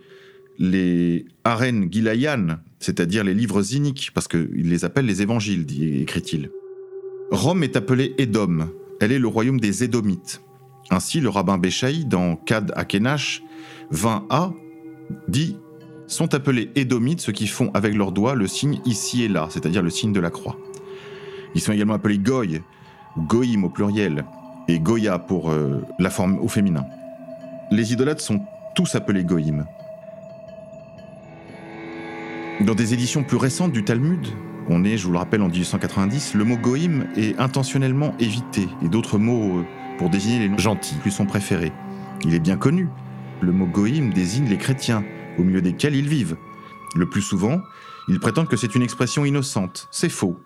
les 0.58 1.24
Aren 1.44 1.90
Gilayan, 1.90 2.58
c'est-à-dire 2.80 3.24
les 3.24 3.34
livres 3.34 3.74
iniques, 3.74 4.10
parce 4.12 4.28
qu'il 4.28 4.68
les 4.68 4.84
appelle 4.84 5.06
les 5.06 5.22
évangiles, 5.22 5.66
écrit-il. 6.00 6.50
Rome 7.30 7.62
est 7.62 7.76
appelée 7.76 8.14
Édom, 8.18 8.68
elle 9.00 9.12
est 9.12 9.18
le 9.18 9.28
royaume 9.28 9.60
des 9.60 9.84
Édomites. 9.84 10.42
Ainsi, 10.90 11.20
le 11.20 11.28
rabbin 11.28 11.58
Béchaï, 11.58 12.04
dans 12.04 12.36
Kad 12.36 12.72
Akenash 12.74 13.42
20a, 13.92 14.52
dit 15.28 15.56
sont 16.06 16.34
appelés 16.34 16.70
Édomites 16.74 17.20
ceux 17.20 17.32
qui 17.32 17.46
font 17.46 17.70
avec 17.74 17.94
leurs 17.94 18.12
doigts 18.12 18.34
le 18.34 18.46
signe 18.46 18.80
ici 18.86 19.24
et 19.24 19.28
là, 19.28 19.48
c'est-à-dire 19.50 19.82
le 19.82 19.90
signe 19.90 20.12
de 20.12 20.20
la 20.20 20.30
croix. 20.30 20.56
Ils 21.54 21.60
sont 21.60 21.72
également 21.72 21.94
appelés 21.94 22.18
Goy, 22.18 22.62
ou 23.16 23.22
Goïm 23.22 23.64
au 23.64 23.68
pluriel, 23.68 24.24
et 24.68 24.78
Goya 24.78 25.18
pour 25.18 25.50
euh, 25.50 25.82
la 25.98 26.10
forme 26.10 26.38
au 26.38 26.48
féminin. 26.48 26.84
Les 27.70 27.92
idolâtres 27.92 28.22
sont 28.22 28.40
tous 28.74 28.94
appelés 28.94 29.24
Goïm. 29.24 29.66
Dans 32.60 32.74
des 32.74 32.92
éditions 32.92 33.22
plus 33.22 33.36
récentes 33.36 33.72
du 33.72 33.84
Talmud, 33.84 34.26
on 34.68 34.84
est, 34.84 34.98
je 34.98 35.06
vous 35.06 35.12
le 35.12 35.18
rappelle, 35.18 35.42
en 35.42 35.48
1890, 35.48 36.34
le 36.34 36.44
mot 36.44 36.56
Goïm 36.56 37.06
est 37.16 37.38
intentionnellement 37.38 38.14
évité, 38.18 38.68
et 38.82 38.88
d'autres 38.88 39.18
mots 39.18 39.58
euh, 39.58 39.64
pour 39.96 40.10
désigner 40.10 40.40
les 40.40 40.48
noms 40.48 40.58
gentils 40.58 40.96
lui 41.04 41.10
sont 41.10 41.26
préférés. 41.26 41.72
Il 42.24 42.34
est 42.34 42.40
bien 42.40 42.56
connu. 42.56 42.88
Le 43.40 43.52
mot 43.52 43.66
Goïm 43.66 44.12
désigne 44.12 44.48
les 44.48 44.58
chrétiens, 44.58 45.04
au 45.38 45.42
milieu 45.42 45.62
desquels 45.62 45.94
ils 45.94 46.08
vivent. 46.08 46.36
Le 46.96 47.08
plus 47.08 47.22
souvent, 47.22 47.60
ils 48.08 48.18
prétendent 48.18 48.48
que 48.48 48.56
c'est 48.56 48.74
une 48.74 48.82
expression 48.82 49.24
innocente. 49.24 49.88
C'est 49.90 50.08
faux. 50.08 50.38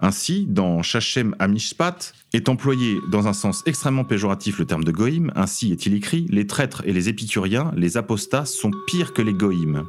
Ainsi, 0.00 0.46
dans 0.48 0.82
Shachem 0.82 1.34
Amishpat, 1.38 2.12
est 2.32 2.48
employé 2.48 2.98
dans 3.10 3.28
un 3.28 3.32
sens 3.32 3.62
extrêmement 3.66 4.04
péjoratif 4.04 4.58
le 4.58 4.66
terme 4.66 4.84
de 4.84 4.92
goïm. 4.92 5.32
Ainsi 5.36 5.72
est-il 5.72 5.94
écrit 5.94 6.26
Les 6.30 6.46
traîtres 6.46 6.82
et 6.84 6.92
les 6.92 7.08
épicuriens, 7.08 7.72
les 7.76 7.96
apostats, 7.96 8.44
sont 8.44 8.72
pires 8.86 9.12
que 9.12 9.22
les 9.22 9.32
goïms. 9.32 9.84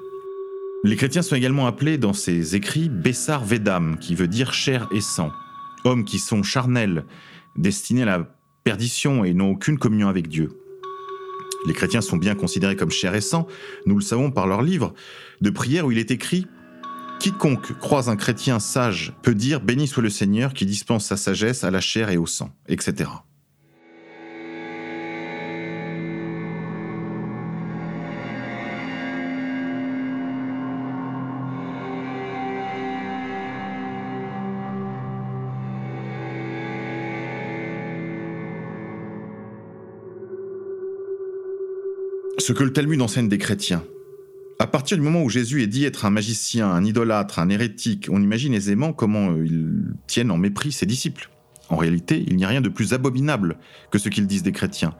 Les 0.84 0.96
chrétiens 0.96 1.24
sont 1.24 1.36
également 1.36 1.66
appelés 1.66 1.98
dans 1.98 2.14
ces 2.14 2.56
écrits 2.56 2.90
Bessar 2.90 3.44
Vedam, 3.44 3.98
qui 4.00 4.14
veut 4.14 4.28
dire 4.28 4.54
chair 4.54 4.88
et 4.92 5.02
sang. 5.02 5.32
Hommes 5.84 6.06
qui 6.06 6.20
sont 6.20 6.44
charnels, 6.44 7.06
destinés 7.56 8.04
à 8.04 8.06
la 8.06 8.38
perdition 8.64 9.26
et 9.26 9.34
n'ont 9.34 9.52
aucune 9.52 9.80
communion 9.80 10.08
avec 10.08 10.28
Dieu. 10.28 10.52
Les 11.66 11.74
chrétiens 11.74 12.02
sont 12.02 12.18
bien 12.18 12.36
considérés 12.36 12.76
comme 12.76 12.92
chair 12.92 13.16
et 13.16 13.22
sang, 13.22 13.48
nous 13.88 13.96
le 13.96 14.04
savons 14.04 14.30
par 14.30 14.46
leur 14.46 14.62
livre 14.62 14.94
de 15.42 15.50
prière 15.50 15.88
où 15.88 15.92
il 15.92 15.98
est 15.98 16.12
écrit 16.12 16.46
Quiconque 17.20 17.78
croise 17.80 18.10
un 18.10 18.16
chrétien 18.16 18.60
sage 18.60 19.14
peut 19.22 19.36
dire 19.36 19.62
Béni 19.62 19.88
soit 19.88 20.04
le 20.04 20.10
Seigneur 20.10 20.54
qui 20.54 20.66
dispense 20.66 21.06
sa 21.06 21.18
sagesse 21.18 21.64
à 21.64 21.72
la 21.72 21.82
chair 21.82 22.10
et 22.10 22.18
au 22.18 22.26
sang, 22.26 22.52
etc. 22.68 23.10
ce 42.46 42.54
que 42.54 42.64
le 42.64 42.72
Talmud 42.72 43.02
enseigne 43.02 43.28
des 43.28 43.40
chrétiens. 43.40 43.84
À 44.58 44.68
partir 44.68 44.96
du 44.96 45.04
moment 45.04 45.22
où 45.22 45.30
Jésus 45.30 45.64
est 45.64 45.68
dit 45.68 45.84
être 45.84 46.06
un 46.06 46.10
magicien, 46.10 46.70
un 46.70 46.86
idolâtre, 46.86 47.40
un 47.40 47.50
hérétique, 47.50 48.08
on 48.10 48.22
imagine 48.22 48.54
aisément 48.54 48.94
comment 48.94 49.32
euh, 49.32 49.46
ils 49.46 49.84
tiennent 50.08 50.32
en 50.32 50.38
mépris 50.38 50.72
ses 50.72 50.86
disciples. 50.86 51.30
En 51.68 51.76
réalité, 51.76 52.24
il 52.28 52.38
n'y 52.38 52.46
a 52.46 52.48
rien 52.48 52.62
de 52.62 52.70
plus 52.70 52.94
abominable 52.94 53.58
que 53.92 54.00
ce 54.00 54.08
qu'ils 54.08 54.28
disent 54.28 54.44
des 54.44 54.54
chrétiens. 54.54 54.94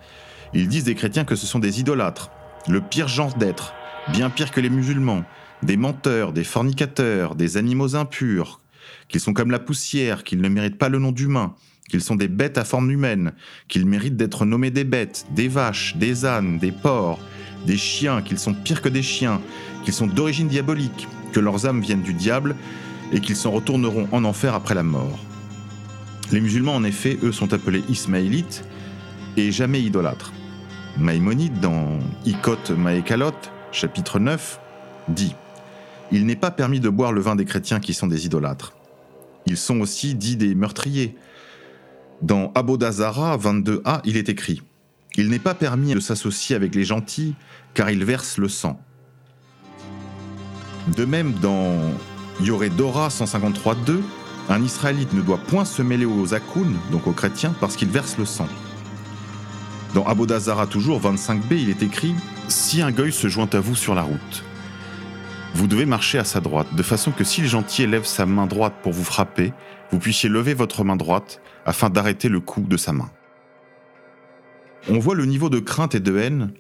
Ils 0.54 0.68
disent 0.68 0.84
des 0.84 0.96
chrétiens 0.96 1.24
que 1.24 1.38
ce 1.38 1.46
sont 1.46 1.60
des 1.60 1.80
idolâtres, 1.80 2.32
le 2.68 2.82
pire 2.82 3.08
genre 3.08 3.34
d'être, 3.36 3.74
bien 4.12 4.30
pire 4.30 4.52
que 4.52 4.60
les 4.60 4.70
musulmans, 4.70 5.24
des 5.64 5.78
menteurs, 5.78 6.34
des 6.34 6.44
fornicateurs, 6.44 7.36
des 7.36 7.56
animaux 7.56 7.96
impurs, 7.96 8.60
qu'ils 9.08 9.22
sont 9.22 9.34
comme 9.34 9.52
la 9.52 9.60
poussière, 9.60 10.26
qu'ils 10.26 10.42
ne 10.42 10.50
méritent 10.50 10.78
pas 10.78 10.90
le 10.90 11.00
nom 11.00 11.14
d'humain, 11.14 11.56
qu'ils 11.90 12.02
sont 12.02 12.16
des 12.16 12.28
bêtes 12.28 12.58
à 12.58 12.66
forme 12.66 12.92
humaine, 12.92 13.32
qu'ils 13.70 13.86
méritent 13.86 14.18
d'être 14.18 14.46
nommés 14.46 14.72
des 14.72 14.84
bêtes, 14.84 15.26
des 15.32 15.48
vaches, 15.48 15.96
des 15.96 16.26
ânes, 16.26 16.58
des 16.60 16.74
porcs, 16.74 17.22
des 17.66 17.78
chiens, 17.78 18.22
qu'ils 18.22 18.40
sont 18.40 18.54
pires 18.54 18.82
que 18.82 18.90
des 18.90 19.04
chiens, 19.04 19.42
qu'ils 19.84 19.94
sont 19.94 20.08
d'origine 20.08 20.48
diabolique, 20.48 21.08
que 21.32 21.40
leurs 21.40 21.66
âmes 21.66 21.82
viennent 21.82 22.02
du 22.02 22.14
diable 22.14 22.56
et 23.12 23.20
qu'ils 23.20 23.36
s'en 23.36 23.52
retourneront 23.52 24.08
en 24.12 24.24
enfer 24.24 24.54
après 24.54 24.76
la 24.76 24.84
mort. 24.84 25.20
Les 26.32 26.42
musulmans, 26.42 26.76
en 26.76 26.84
effet, 26.84 27.18
eux, 27.24 27.32
sont 27.32 27.54
appelés 27.54 27.84
ismaélites 27.90 28.64
et 29.38 29.52
jamais 29.52 29.82
idolâtres. 29.82 30.34
Maïmonide, 30.98 31.60
dans 31.60 32.00
Ikot 32.26 32.76
Maekalot, 32.76 33.34
chapitre 33.72 34.18
9, 34.20 34.60
dit 35.10 35.36
Il 36.12 36.26
n'est 36.26 36.36
pas 36.36 36.52
permis 36.52 36.80
de 36.80 36.90
boire 36.90 37.12
le 37.12 37.22
vin 37.22 37.36
des 37.36 37.46
chrétiens 37.46 37.80
qui 37.80 37.94
sont 37.94 38.08
des 38.08 38.26
idolâtres. 38.26 38.74
Ils 39.46 39.58
sont 39.58 39.82
aussi 39.82 40.16
dits 40.16 40.38
des 40.38 40.56
meurtriers. 40.56 41.16
Dans 42.22 42.52
Abodazara 42.56 43.38
22a, 43.38 44.02
il 44.06 44.18
est 44.18 44.30
écrit 44.30 44.62
il 45.18 45.30
n'est 45.30 45.40
pas 45.40 45.54
permis 45.54 45.94
de 45.94 46.00
s'associer 46.00 46.56
avec 46.56 46.76
les 46.76 46.84
gentils, 46.84 47.36
car 47.74 47.90
ils 47.90 48.04
versent 48.04 48.38
le 48.38 48.50
sang. 48.50 48.80
De 50.96 51.06
même, 51.06 51.34
dans 51.34 51.80
Yoredora 52.42 53.08
153.2, 53.08 54.02
un 54.50 54.62
Israélite 54.62 55.14
ne 55.14 55.22
doit 55.22 55.38
point 55.38 55.66
se 55.66 55.82
mêler 55.82 56.06
aux 56.06 56.34
Akoun, 56.34 56.78
donc 56.92 57.08
aux 57.08 57.14
chrétiens, 57.14 57.56
parce 57.60 57.76
qu'ils 57.76 57.90
versent 57.90 58.18
le 58.18 58.26
sang. 58.26 58.48
Dans 59.94 60.06
Abodazara 60.06 60.68
toujours 60.68 61.02
25b, 61.02 61.54
il 61.54 61.70
est 61.70 61.82
écrit 61.82 62.14
Si 62.48 62.82
un 62.82 62.92
goy 62.92 63.12
se 63.12 63.28
joint 63.28 63.50
à 63.54 63.60
vous 63.60 63.76
sur 63.76 63.96
la 63.96 64.04
route, 64.04 64.44
vous 65.56 65.68
devez 65.68 65.86
marcher 65.86 66.20
à 66.20 66.26
sa 66.26 66.42
droite, 66.42 66.68
de 66.76 66.84
façon 66.84 67.12
que 67.12 67.24
si 67.24 67.42
le 67.42 67.48
gentil 67.48 67.88
lève 67.88 68.06
sa 68.06 68.26
main 68.26 68.46
droite 68.46 68.74
pour 68.84 68.92
vous 68.92 69.06
frapper, 69.06 69.54
vous 69.92 70.00
puissiez 70.00 70.28
lever 70.28 70.54
votre 70.54 70.84
main 70.84 70.98
droite 70.98 71.40
afin 71.66 71.90
d'arrêter 71.90 72.28
le 72.28 72.42
coup 72.42 72.62
de 72.62 72.76
sa 72.76 72.92
main 72.92 73.10
on 74.90 75.00
voit 75.00 75.16
le 75.16 75.26
niveau 75.26 75.50
de 75.50 75.60
crainte 75.60 75.96
et 75.96 76.00
de 76.00 76.18
haine 76.18 76.52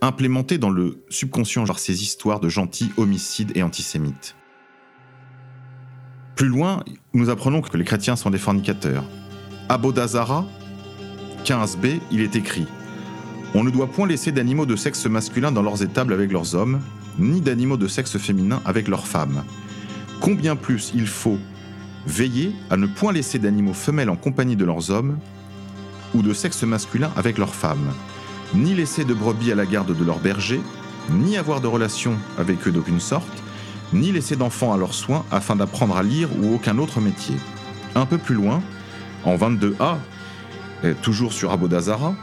implémenté 0.00 0.58
dans 0.58 0.70
le 0.70 1.02
subconscient 1.08 1.64
par 1.64 1.78
ces 1.78 2.02
histoires 2.02 2.40
de 2.40 2.48
gentils 2.48 2.92
homicides 2.96 3.52
et 3.56 3.62
antisémites. 3.62 4.36
Plus 6.36 6.48
loin, 6.48 6.84
nous 7.14 7.30
apprenons 7.30 7.62
que 7.62 7.76
les 7.76 7.84
chrétiens 7.84 8.14
sont 8.14 8.30
des 8.30 8.38
fornicateurs. 8.38 9.04
À 9.68 9.76
Bodazara 9.76 10.46
15b, 11.44 12.00
il 12.12 12.20
est 12.20 12.36
écrit 12.36 12.66
On 13.54 13.64
ne 13.64 13.70
doit 13.70 13.88
point 13.88 14.06
laisser 14.06 14.30
d'animaux 14.30 14.66
de 14.66 14.76
sexe 14.76 15.06
masculin 15.06 15.50
dans 15.50 15.62
leurs 15.62 15.82
étables 15.82 16.12
avec 16.12 16.30
leurs 16.30 16.54
hommes, 16.54 16.80
ni 17.18 17.40
d'animaux 17.40 17.76
de 17.76 17.88
sexe 17.88 18.18
féminin 18.18 18.62
avec 18.64 18.86
leurs 18.86 19.06
femmes. 19.06 19.42
Combien 20.20 20.54
plus 20.54 20.92
il 20.94 21.06
faut 21.06 21.38
veiller 22.06 22.52
à 22.70 22.76
ne 22.76 22.86
point 22.86 23.12
laisser 23.12 23.38
d'animaux 23.38 23.74
femelles 23.74 24.10
en 24.10 24.16
compagnie 24.16 24.56
de 24.56 24.64
leurs 24.64 24.90
hommes, 24.90 25.18
ou 26.14 26.22
de 26.22 26.32
sexe 26.32 26.62
masculin 26.62 27.10
avec 27.16 27.38
leurs 27.38 27.54
femmes, 27.54 27.92
ni 28.54 28.74
laisser 28.74 29.04
de 29.04 29.14
brebis 29.14 29.52
à 29.52 29.54
la 29.54 29.66
garde 29.66 29.96
de 29.96 30.04
leurs 30.04 30.20
bergers, 30.20 30.60
ni 31.10 31.36
avoir 31.36 31.60
de 31.60 31.66
relations 31.66 32.16
avec 32.38 32.66
eux 32.66 32.72
d'aucune 32.72 33.00
sorte, 33.00 33.42
ni 33.92 34.12
laisser 34.12 34.36
d'enfants 34.36 34.72
à 34.72 34.76
leurs 34.76 34.94
soins 34.94 35.24
afin 35.30 35.56
d'apprendre 35.56 35.96
à 35.96 36.02
lire 36.02 36.28
ou 36.40 36.54
aucun 36.54 36.78
autre 36.78 37.00
métier. 37.00 37.36
Un 37.94 38.06
peu 38.06 38.18
plus 38.18 38.34
loin, 38.34 38.62
en 39.24 39.36
22a, 39.36 39.96
toujours 41.02 41.32
sur 41.32 41.50
Abodazara, 41.52 42.14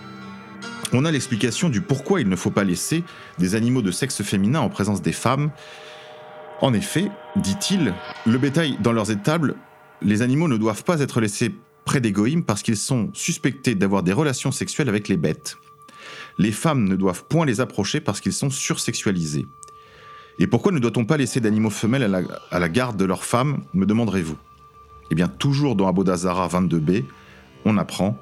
on 0.93 1.03
a 1.05 1.11
l'explication 1.11 1.69
du 1.69 1.81
pourquoi 1.81 2.21
il 2.21 2.29
ne 2.29 2.35
faut 2.35 2.51
pas 2.51 2.63
laisser 2.63 3.03
des 3.39 3.55
animaux 3.55 3.81
de 3.81 3.91
sexe 3.91 4.21
féminin 4.21 4.59
en 4.59 4.69
présence 4.69 5.01
des 5.01 5.11
femmes. 5.11 5.51
En 6.61 6.73
effet, 6.73 7.09
dit-il, 7.35 7.93
le 8.25 8.37
bétail 8.37 8.77
dans 8.79 8.93
leurs 8.93 9.11
étables, 9.11 9.55
les 10.01 10.21
animaux 10.21 10.47
ne 10.47 10.57
doivent 10.57 10.83
pas 10.83 11.01
être 11.01 11.19
laissés 11.19 11.53
près 11.85 12.01
des 12.01 12.13
parce 12.41 12.63
qu'ils 12.63 12.77
sont 12.77 13.09
suspectés 13.13 13.75
d'avoir 13.75 14.03
des 14.03 14.11
relations 14.11 14.51
sexuelles 14.51 14.89
avec 14.89 15.07
les 15.07 15.17
bêtes. 15.17 15.57
Les 16.37 16.51
femmes 16.51 16.89
ne 16.89 16.95
doivent 16.95 17.23
point 17.25 17.45
les 17.45 17.61
approcher 17.61 18.01
parce 18.01 18.19
qu'ils 18.19 18.33
sont 18.33 18.49
sursexualisés. 18.49 19.45
Et 20.39 20.47
pourquoi 20.47 20.73
ne 20.73 20.79
doit-on 20.79 21.05
pas 21.05 21.15
laisser 21.15 21.39
d'animaux 21.39 21.69
femelles 21.69 22.03
à 22.51 22.59
la, 22.59 22.69
garde 22.69 22.97
de 22.97 23.05
leurs 23.05 23.23
femmes, 23.23 23.63
me 23.73 23.85
demanderez-vous? 23.85 24.37
Eh 25.11 25.15
bien, 25.15 25.27
toujours 25.27 25.75
dans 25.75 25.87
Abodazara 25.87 26.47
22b, 26.47 27.05
on 27.63 27.77
apprend 27.77 28.17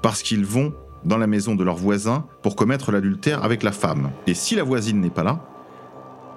parce 0.00 0.22
qu'ils 0.22 0.46
vont 0.46 0.72
dans 1.04 1.18
la 1.18 1.26
maison 1.26 1.54
de 1.54 1.64
leur 1.64 1.76
voisin 1.76 2.24
pour 2.42 2.56
commettre 2.56 2.92
l'adultère 2.92 3.44
avec 3.44 3.62
la 3.62 3.72
femme. 3.72 4.12
Et 4.26 4.34
si 4.34 4.54
la 4.54 4.62
voisine 4.62 5.00
n'est 5.00 5.10
pas 5.10 5.24
là, 5.24 5.44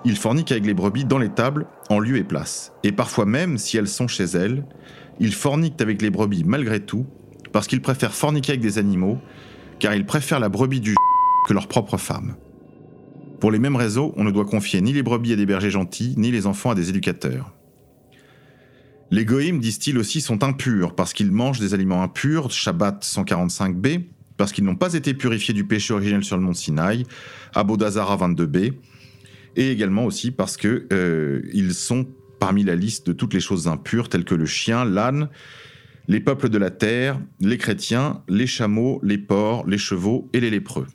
ils 0.04 0.18
forniquent 0.18 0.52
avec 0.52 0.66
les 0.66 0.74
brebis 0.74 1.06
dans 1.06 1.20
l'étable, 1.20 1.68
en 1.90 2.00
lieu 2.00 2.18
et 2.18 2.24
place. 2.24 2.74
Et 2.84 2.92
parfois 2.92 3.26
même, 3.26 3.58
si 3.58 3.78
elles 3.78 3.88
sont 3.88 4.08
chez 4.08 4.24
elles, 4.24 4.66
ils 5.22 5.34
forniquent 5.34 5.80
avec 5.82 6.02
les 6.02 6.10
brebis 6.10 6.44
malgré 6.44 6.80
tout, 6.82 7.06
parce 7.54 7.68
qu'ils 7.68 7.82
préfèrent 7.82 8.14
forniquer 8.14 8.54
avec 8.54 8.62
des 8.62 8.80
animaux, 8.80 9.20
car 9.80 9.94
ils 9.94 10.06
préfèrent 10.06 10.40
la 10.40 10.50
brebis 10.50 10.82
du 10.82 10.96
que 11.48 11.54
leur 11.54 11.68
propre 11.68 11.98
femme. 11.98 12.36
Pour 13.40 13.52
les 13.52 13.60
mêmes 13.60 13.76
raisons, 13.76 14.14
on 14.18 14.24
ne 14.24 14.32
doit 14.32 14.46
confier 14.46 14.82
ni 14.82 14.94
les 14.94 15.04
brebis 15.04 15.34
à 15.34 15.36
des 15.36 15.46
bergers 15.46 15.70
gentils, 15.70 16.16
ni 16.18 16.32
les 16.32 16.48
enfants 16.48 16.72
à 16.72 16.76
des 16.76 16.90
éducateurs. 16.90 17.54
Les 19.12 19.26
goïms, 19.26 19.60
disent-ils 19.60 19.98
aussi, 19.98 20.22
sont 20.22 20.44
impurs 20.44 20.96
parce 20.96 21.14
qu'ils 21.14 21.32
mangent 21.32 21.60
des 21.60 21.74
aliments 21.74 22.02
impurs, 22.02 22.50
Shabbat 22.50 23.04
145b, 23.04 24.04
parce 24.38 24.52
qu'ils 24.52 24.64
n'ont 24.64 24.76
pas 24.76 24.94
été 24.94 25.14
purifiés 25.14 25.54
du 25.54 25.66
péché 25.66 25.94
originel 25.94 26.24
sur 26.24 26.38
le 26.38 26.44
mont 26.44 26.54
Sinaï, 26.54 27.06
Abodazara 27.54 28.18
22b, 28.18 28.74
et 29.56 29.72
également 29.72 30.06
aussi 30.06 30.32
parce 30.32 30.58
qu'ils 30.58 30.88
euh, 30.94 31.72
sont 31.72 32.08
parmi 32.42 32.64
la 32.64 32.76
liste 32.76 33.06
de 33.06 33.14
toutes 33.14 33.36
les 33.36 33.40
choses 33.40 33.68
impures 33.68 34.10
telles 34.10 34.26
que 34.26 34.34
le 34.34 34.48
chien, 34.48 34.84
l'âne, 34.84 35.30
les 36.08 36.20
peuples 36.20 36.50
de 36.50 36.58
la 36.58 36.72
terre, 36.72 37.22
les 37.40 37.60
chrétiens, 37.60 38.24
les 38.28 38.48
chameaux, 38.48 39.00
les 39.04 39.20
porcs, 39.20 39.68
les 39.68 39.78
chevaux 39.78 40.28
et 40.34 40.40
les 40.40 40.50
lépreux. 40.50 40.88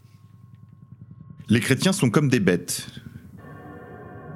Les 1.48 1.60
chrétiens 1.60 1.92
sont 1.92 2.10
comme 2.10 2.28
des 2.28 2.40
bêtes. 2.40 2.88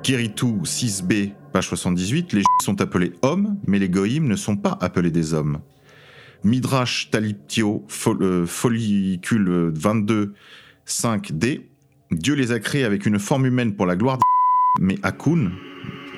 Kiritou 0.05 0.63
6b, 0.63 1.33
page 1.53 1.67
78, 1.67 2.33
les 2.33 2.43
sont 2.65 2.81
appelés 2.81 3.13
hommes, 3.23 3.59
mais 3.67 3.81
les 3.81 3.89
goïms 3.89 4.29
ne 4.29 4.37
sont 4.37 4.57
pas 4.57 4.79
appelés 4.81 5.11
des 5.11 5.35
hommes. 5.35 5.59
Midrash 6.45 7.11
Taliptio, 7.11 7.89
euh, 8.07 8.47
follicule 8.47 9.73
22, 9.75 10.35
5d, 10.87 11.63
Dieu 12.13 12.35
les 12.35 12.53
a 12.53 12.61
créés 12.61 12.85
avec 12.85 13.05
une 13.05 13.19
forme 13.19 13.47
humaine 13.47 13.75
pour 13.75 13.87
la 13.87 13.97
gloire 13.97 14.17
des 14.17 14.23
mais 14.85 14.97
Akun, 15.03 15.51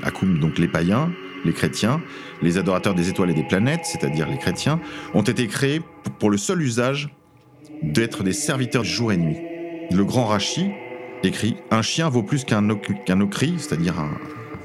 Akun 0.02 0.38
donc 0.40 0.58
les 0.58 0.68
païens, 0.68 1.12
les 1.44 1.52
chrétiens, 1.52 2.00
les 2.40 2.58
adorateurs 2.58 2.94
des 2.94 3.08
étoiles 3.08 3.30
et 3.30 3.34
des 3.34 3.46
planètes, 3.46 3.84
c'est-à-dire 3.84 4.28
les 4.28 4.38
chrétiens, 4.38 4.80
ont 5.14 5.22
été 5.22 5.46
créés 5.46 5.80
pour 6.18 6.30
le 6.30 6.36
seul 6.36 6.62
usage 6.62 7.08
d'être 7.82 8.22
des 8.22 8.32
serviteurs 8.32 8.84
jour 8.84 9.12
et 9.12 9.16
nuit. 9.16 9.38
Le 9.90 10.04
grand 10.04 10.26
Rashi 10.26 10.70
écrit 11.22 11.56
Un 11.70 11.82
chien 11.82 12.08
vaut 12.08 12.22
plus 12.22 12.44
qu'un 12.44 12.68
okri, 12.68 13.54
c'est-à-dire 13.58 13.98
un, 13.98 14.12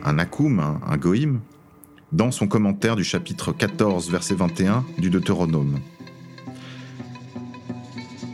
un 0.04 0.20
akoum, 0.20 0.60
un, 0.60 0.80
un 0.88 0.98
goïm, 0.98 1.42
dans 2.12 2.32
son 2.32 2.48
commentaire 2.48 2.96
du 2.96 3.04
chapitre 3.04 3.52
14, 3.52 4.10
verset 4.10 4.36
21 4.36 4.86
du 4.98 5.10
Deutéronome. 5.10 5.80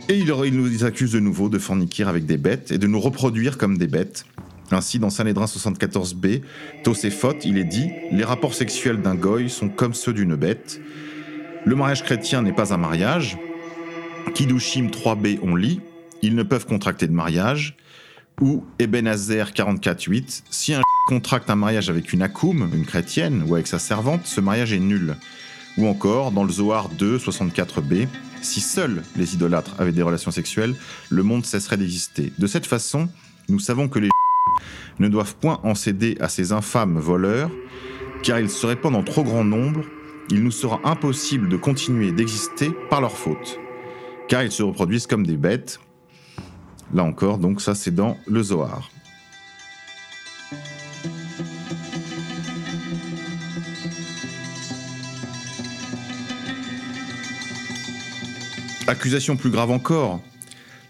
Et 0.08 0.18
il, 0.18 0.26
nous 0.26 0.84
accuse 0.84 1.12
de 1.12 1.20
nouveau 1.20 1.48
de 1.48 1.58
forniquer 1.58 2.04
avec 2.04 2.26
des 2.26 2.36
bêtes 2.36 2.70
et 2.70 2.78
de 2.78 2.86
nous 2.86 3.00
reproduire 3.00 3.56
comme 3.56 3.78
des 3.78 3.86
bêtes. 3.86 4.26
Ainsi, 4.74 4.98
dans 4.98 5.10
Sanhédrin 5.10 5.44
74b, 5.44 6.42
Toséphot, 6.82 7.38
il 7.44 7.58
est 7.58 7.64
dit 7.64 7.90
Les 8.10 8.24
rapports 8.24 8.54
sexuels 8.54 9.00
d'un 9.00 9.14
goy 9.14 9.48
sont 9.48 9.68
comme 9.68 9.94
ceux 9.94 10.12
d'une 10.12 10.34
bête. 10.34 10.80
Le 11.64 11.76
mariage 11.76 12.02
chrétien 12.02 12.42
n'est 12.42 12.52
pas 12.52 12.74
un 12.74 12.76
mariage. 12.76 13.38
Kiddushim 14.34 14.88
3b, 14.88 15.38
on 15.42 15.54
lit 15.54 15.80
Ils 16.22 16.34
ne 16.34 16.42
peuvent 16.42 16.66
contracter 16.66 17.06
de 17.06 17.12
mariage. 17.12 17.76
Ou 18.40 18.64
Ebenazer 18.80 19.52
44.8 19.52 20.42
Si 20.50 20.74
un 20.74 20.82
contracte 21.06 21.48
un 21.50 21.56
mariage 21.56 21.88
avec 21.88 22.12
une 22.12 22.22
akoum, 22.22 22.68
une 22.74 22.84
chrétienne, 22.84 23.44
ou 23.46 23.54
avec 23.54 23.68
sa 23.68 23.78
servante, 23.78 24.26
ce 24.26 24.40
mariage 24.40 24.72
est 24.72 24.80
nul. 24.80 25.14
Ou 25.78 25.86
encore, 25.86 26.32
dans 26.32 26.42
le 26.42 26.50
Zohar 26.50 26.88
2, 26.88 27.18
64b, 27.18 28.08
si 28.42 28.60
seuls 28.60 29.02
les 29.16 29.34
idolâtres 29.34 29.76
avaient 29.78 29.92
des 29.92 30.02
relations 30.02 30.32
sexuelles, 30.32 30.74
le 31.10 31.22
monde 31.22 31.46
cesserait 31.46 31.76
d'exister. 31.76 32.32
De 32.38 32.46
cette 32.48 32.66
façon, 32.66 33.08
nous 33.48 33.58
savons 33.58 33.88
que 33.88 33.98
les 33.98 34.08
ne 34.98 35.08
doivent 35.08 35.36
point 35.36 35.60
en 35.62 35.74
céder 35.74 36.16
à 36.20 36.28
ces 36.28 36.52
infâmes 36.52 36.98
voleurs, 36.98 37.50
car 38.22 38.38
ils 38.38 38.50
se 38.50 38.66
répandent 38.66 38.96
en 38.96 39.02
trop 39.02 39.22
grand 39.22 39.44
nombre, 39.44 39.82
il 40.30 40.42
nous 40.42 40.50
sera 40.50 40.80
impossible 40.84 41.48
de 41.48 41.56
continuer 41.56 42.12
d'exister 42.12 42.70
par 42.90 43.00
leur 43.00 43.16
faute, 43.16 43.58
car 44.28 44.42
ils 44.42 44.52
se 44.52 44.62
reproduisent 44.62 45.06
comme 45.06 45.26
des 45.26 45.36
bêtes. 45.36 45.80
Là 46.92 47.04
encore, 47.04 47.38
donc 47.38 47.60
ça 47.60 47.74
c'est 47.74 47.94
dans 47.94 48.16
le 48.26 48.42
Zohar. 48.42 48.90
Accusation 58.86 59.36
plus 59.36 59.50
grave 59.50 59.70
encore, 59.70 60.20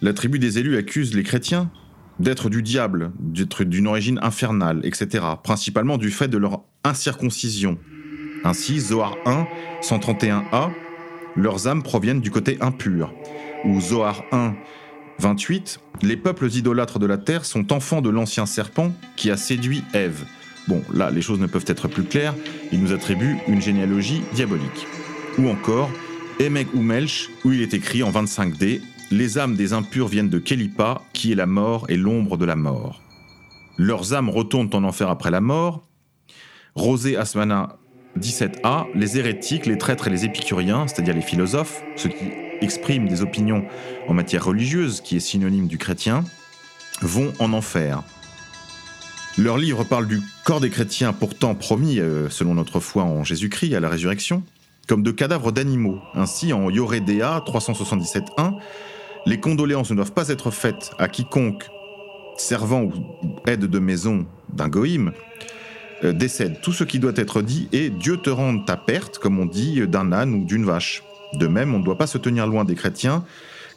la 0.02 0.12
tribu 0.12 0.38
des 0.38 0.58
élus 0.58 0.76
accuse 0.76 1.14
les 1.14 1.22
chrétiens 1.22 1.70
d'être 2.20 2.48
du 2.48 2.62
diable, 2.62 3.12
d'être 3.18 3.64
d'une 3.64 3.86
origine 3.86 4.18
infernale, 4.22 4.80
etc., 4.84 5.24
principalement 5.42 5.98
du 5.98 6.10
fait 6.10 6.28
de 6.28 6.38
leur 6.38 6.62
incirconcision. 6.84 7.78
Ainsi, 8.44 8.78
Zohar 8.80 9.16
1, 9.26 9.46
131a, 9.82 10.70
leurs 11.36 11.66
âmes 11.66 11.82
proviennent 11.82 12.20
du 12.20 12.30
côté 12.30 12.58
impur. 12.60 13.12
Ou 13.64 13.80
Zohar 13.80 14.22
1, 14.32 14.54
28, 15.18 15.80
les 16.02 16.16
peuples 16.16 16.48
idolâtres 16.52 16.98
de 16.98 17.06
la 17.06 17.18
terre 17.18 17.44
sont 17.44 17.72
enfants 17.72 18.02
de 18.02 18.10
l'ancien 18.10 18.46
serpent 18.46 18.92
qui 19.16 19.30
a 19.30 19.36
séduit 19.36 19.82
Ève. 19.94 20.24
Bon, 20.68 20.82
là, 20.92 21.10
les 21.10 21.22
choses 21.22 21.40
ne 21.40 21.46
peuvent 21.46 21.64
être 21.66 21.88
plus 21.88 22.04
claires, 22.04 22.34
il 22.72 22.80
nous 22.80 22.92
attribue 22.92 23.36
une 23.48 23.60
généalogie 23.60 24.22
diabolique. 24.34 24.86
Ou 25.38 25.48
encore, 25.48 25.90
Emek 26.40 26.68
ou 26.74 26.80
Melch, 26.80 27.30
où 27.44 27.52
il 27.52 27.62
est 27.62 27.74
écrit 27.74 28.02
en 28.02 28.10
25D 28.10 28.80
Les 29.16 29.38
âmes 29.38 29.54
des 29.54 29.72
impurs 29.72 30.08
viennent 30.08 30.28
de 30.28 30.40
Kelipa, 30.40 31.00
qui 31.12 31.30
est 31.30 31.36
la 31.36 31.46
mort 31.46 31.86
et 31.88 31.96
l'ombre 31.96 32.36
de 32.36 32.44
la 32.44 32.56
mort. 32.56 33.00
Leurs 33.78 34.12
âmes 34.12 34.28
retournent 34.28 34.70
en 34.72 34.82
enfer 34.82 35.08
après 35.08 35.30
la 35.30 35.40
mort. 35.40 35.86
Rosé 36.74 37.16
Asmana 37.16 37.76
17a 38.18 38.86
Les 38.96 39.16
hérétiques, 39.16 39.66
les 39.66 39.78
traîtres 39.78 40.08
et 40.08 40.10
les 40.10 40.24
épicuriens, 40.24 40.88
c'est-à-dire 40.88 41.14
les 41.14 41.22
philosophes, 41.22 41.80
ceux 41.94 42.08
qui 42.08 42.32
expriment 42.60 43.06
des 43.06 43.22
opinions 43.22 43.64
en 44.08 44.14
matière 44.14 44.46
religieuse, 44.46 45.00
qui 45.00 45.14
est 45.14 45.20
synonyme 45.20 45.68
du 45.68 45.78
chrétien, 45.78 46.24
vont 47.00 47.32
en 47.38 47.52
enfer. 47.52 48.02
Leur 49.38 49.58
livre 49.58 49.84
parle 49.84 50.08
du 50.08 50.22
corps 50.44 50.60
des 50.60 50.70
chrétiens 50.70 51.12
pourtant 51.12 51.54
promis, 51.54 52.00
euh, 52.00 52.28
selon 52.30 52.54
notre 52.54 52.80
foi 52.80 53.04
en 53.04 53.22
Jésus-Christ, 53.22 53.76
à 53.76 53.80
la 53.80 53.88
résurrection, 53.88 54.42
comme 54.88 55.04
de 55.04 55.12
cadavres 55.12 55.52
d'animaux. 55.52 56.00
Ainsi, 56.14 56.52
en 56.52 56.68
Yoredea 56.68 57.44
377.1, 57.46 58.58
les 59.26 59.40
condoléances 59.40 59.90
ne 59.90 59.96
doivent 59.96 60.12
pas 60.12 60.28
être 60.28 60.50
faites 60.50 60.92
à 60.98 61.08
quiconque 61.08 61.68
servant 62.36 62.82
ou 62.82 62.92
aide 63.46 63.66
de 63.66 63.78
maison 63.78 64.26
d'un 64.52 64.68
goïm 64.68 65.12
euh, 66.02 66.12
décède. 66.12 66.60
Tout 66.62 66.72
ce 66.72 66.84
qui 66.84 66.98
doit 66.98 67.12
être 67.16 67.42
dit 67.42 67.68
est 67.72 67.90
Dieu 67.90 68.16
te 68.16 68.30
rende 68.30 68.66
ta 68.66 68.76
perte, 68.76 69.18
comme 69.18 69.38
on 69.38 69.46
dit 69.46 69.86
d'un 69.86 70.12
âne 70.12 70.34
ou 70.34 70.44
d'une 70.44 70.64
vache. 70.64 71.02
De 71.34 71.46
même, 71.46 71.74
on 71.74 71.78
ne 71.78 71.84
doit 71.84 71.98
pas 71.98 72.06
se 72.06 72.18
tenir 72.18 72.46
loin 72.46 72.64
des 72.64 72.74
chrétiens 72.74 73.24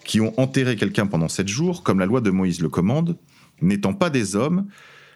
qui 0.04 0.22
ont 0.22 0.34
enterré 0.38 0.76
quelqu'un 0.76 1.06
pendant 1.06 1.28
sept 1.28 1.48
jours, 1.48 1.84
comme 1.84 2.00
la 2.00 2.06
loi 2.06 2.22
de 2.22 2.30
Moïse 2.30 2.62
le 2.62 2.70
commande, 2.70 3.18
n'étant 3.62 3.94
pas 3.94 4.10
des 4.10 4.36
hommes, 4.36 4.68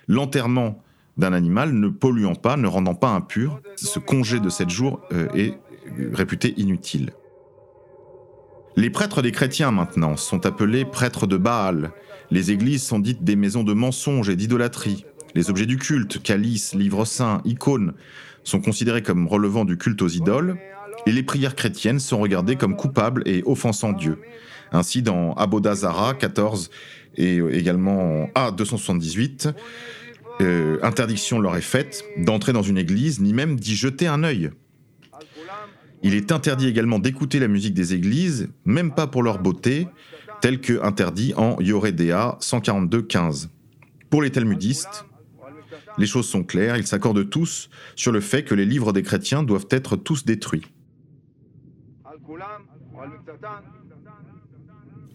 l'enterrement 0.08 0.84
d'un 1.18 1.34
animal 1.34 1.74
ne 1.74 1.88
polluant 1.88 2.36
pas, 2.36 2.58
ne 2.58 2.68
rendant 2.68 2.96
pas 2.96 3.10
impur, 3.10 3.62
ce 3.76 4.00
congé 4.00 4.40
de 4.40 4.50
sept 4.50 4.70
jours 4.70 5.02
euh, 5.14 5.28
est 5.34 5.58
réputé 6.14 6.54
inutile. 6.58 7.12
Les 8.78 8.90
prêtres 8.90 9.22
des 9.22 9.34
chrétiens 9.34 9.72
maintenant 9.72 10.16
sont 10.16 10.46
appelés 10.46 10.86
prêtres 10.86 11.28
de 11.28 11.36
Baal. 11.36 11.92
Les 12.30 12.52
églises 12.52 12.84
sont 12.84 13.00
dites 13.00 13.24
des 13.24 13.36
maisons 13.36 13.64
de 13.64 13.74
mensonges 13.74 14.30
et 14.30 14.38
d'idolâtrie. 14.38 15.06
Les 15.36 15.50
objets 15.50 15.66
du 15.66 15.78
culte, 15.78 16.24
calices, 16.24 16.74
livres 16.74 17.04
saints, 17.04 17.42
icônes, 17.44 17.94
sont 18.44 18.62
considérés 18.62 19.04
comme 19.04 19.28
relevant 19.28 19.66
du 19.66 19.78
culte 19.78 20.02
aux 20.02 20.08
idoles, 20.08 20.58
et 21.06 21.12
les 21.12 21.24
prières 21.24 21.56
chrétiennes 21.56 22.00
sont 22.00 22.20
regardées 22.20 22.56
comme 22.56 22.78
coupables 22.78 23.24
et 23.26 23.44
offensant 23.46 23.92
Dieu. 23.92 24.20
Ainsi, 24.72 25.02
dans 25.02 25.34
Abodazara 25.34 26.14
14 26.14 26.70
et 27.18 27.38
également 27.52 28.28
A278, 28.36 29.54
euh, 30.40 30.80
interdiction 30.82 31.40
leur 31.40 31.58
est 31.58 31.62
faite 31.62 32.06
d'entrer 32.18 32.54
dans 32.54 32.62
une 32.62 32.78
église, 32.78 33.20
ni 33.20 33.34
même 33.34 33.60
d'y 33.60 33.76
jeter 33.76 34.08
un 34.08 34.24
œil. 34.24 34.52
Il 36.04 36.16
est 36.16 36.32
interdit 36.32 36.68
également 36.68 37.00
d'écouter 37.00 37.40
la 37.40 37.48
musique 37.48 37.74
des 37.74 37.94
églises, 37.94 38.50
même 38.66 38.94
pas 38.94 39.08
pour 39.08 39.24
leur 39.24 39.40
beauté, 39.40 39.88
tel 40.42 40.60
que 40.60 40.82
interdit 40.84 41.34
en 41.38 41.60
Yoredea 41.60 42.38
142.15. 42.40 43.50
Pour 44.10 44.24
les 44.24 44.32
talmudistes, 44.32 45.06
les 45.98 46.08
choses 46.08 46.28
sont 46.28 46.44
claires, 46.44 46.78
ils 46.78 46.88
s'accordent 46.88 47.30
tous 47.30 47.70
sur 47.96 48.12
le 48.12 48.22
fait 48.22 48.44
que 48.44 48.56
les 48.56 48.66
livres 48.66 48.94
des 48.94 49.04
chrétiens 49.04 49.44
doivent 49.44 49.68
être 49.70 49.96
tous 49.96 50.26
détruits. 50.26 50.66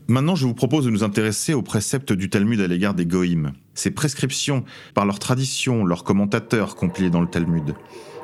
Maintenant, 0.09 0.37
je 0.37 0.47
vous 0.47 0.55
propose 0.55 0.85
de 0.85 0.91
nous 0.91 1.03
intéresser 1.03 1.53
aux 1.53 1.63
préceptes 1.63 2.13
du 2.13 2.31
Talmud 2.31 2.61
à 2.61 2.69
l'égard 2.69 2.95
des 2.95 3.07
Goïms. 3.07 3.53
Ces 3.75 3.91
prescriptions, 3.91 4.65
par 4.95 5.05
leurs 5.05 5.19
traditions, 5.19 5.85
leurs 5.85 6.05
commentateurs 6.05 6.77
compilés 6.77 7.11
dans 7.11 7.21
le 7.21 7.27
Talmud. 7.27 7.75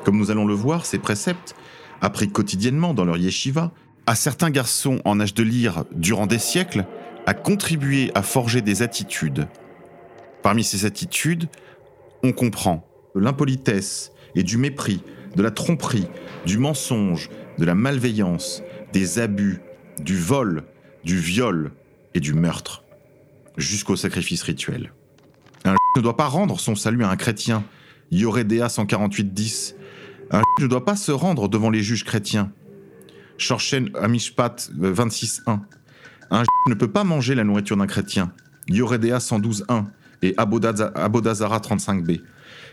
Comme 0.05 0.17
nous 0.17 0.31
allons 0.31 0.45
le 0.45 0.53
voir, 0.53 0.85
ces 0.85 0.99
préceptes 0.99 1.55
appris 2.03 2.29
quotidiennement 2.29 2.93
dans 2.93 3.05
leur 3.05 3.17
yeshiva, 3.17 3.71
à 4.05 4.15
certains 4.15 4.51
garçons 4.51 5.01
en 5.05 5.19
âge 5.21 5.33
de 5.33 5.41
lire 5.41 5.85
durant 5.95 6.27
des 6.27 6.37
siècles 6.37 6.85
a 7.25 7.33
contribué 7.33 8.11
à 8.13 8.21
forger 8.21 8.61
des 8.61 8.81
attitudes. 8.81 9.47
Parmi 10.41 10.65
ces 10.65 10.85
attitudes, 10.85 11.47
on 12.21 12.33
comprend 12.33 12.85
l'impolitesse 13.15 14.11
et 14.35 14.43
du 14.43 14.57
mépris, 14.57 15.01
de 15.37 15.41
la 15.41 15.51
tromperie, 15.51 16.07
du 16.45 16.57
mensonge, 16.57 17.29
de 17.57 17.63
la 17.63 17.73
malveillance, 17.73 18.61
des 18.91 19.19
abus, 19.19 19.61
du 20.01 20.17
vol, 20.17 20.63
du 21.05 21.17
viol 21.17 21.71
et 22.13 22.19
du 22.19 22.33
meurtre, 22.33 22.83
jusqu'au 23.55 23.95
sacrifice 23.95 24.43
rituel. 24.43 24.91
Un 25.63 25.75
ne 25.95 26.01
doit 26.01 26.17
pas 26.17 26.27
rendre 26.27 26.59
son 26.59 26.75
salut 26.75 27.05
à 27.05 27.09
un 27.09 27.15
chrétien, 27.15 27.63
Yoredea 28.11 28.67
148.10. 28.67 29.75
Un 30.31 30.41
ne 30.59 30.67
doit 30.67 30.85
pas 30.85 30.95
se 30.95 31.11
rendre 31.11 31.47
devant 31.47 31.69
les 31.69 31.83
juges 31.83 32.03
chrétiens, 32.03 32.51
Shorchen 33.37 33.89
Amishpat 34.01 34.69
26.1. 34.77 35.59
Un 36.31 36.43
ne 36.67 36.73
peut 36.73 36.91
pas 36.91 37.03
manger 37.03 37.35
la 37.35 37.43
nourriture 37.43 37.77
d'un 37.77 37.87
chrétien, 37.87 38.31
Yoredea 38.67 39.17
112.1 39.17 39.85
et 40.21 40.33
Abodazara 40.37 41.59
35b. 41.59 42.21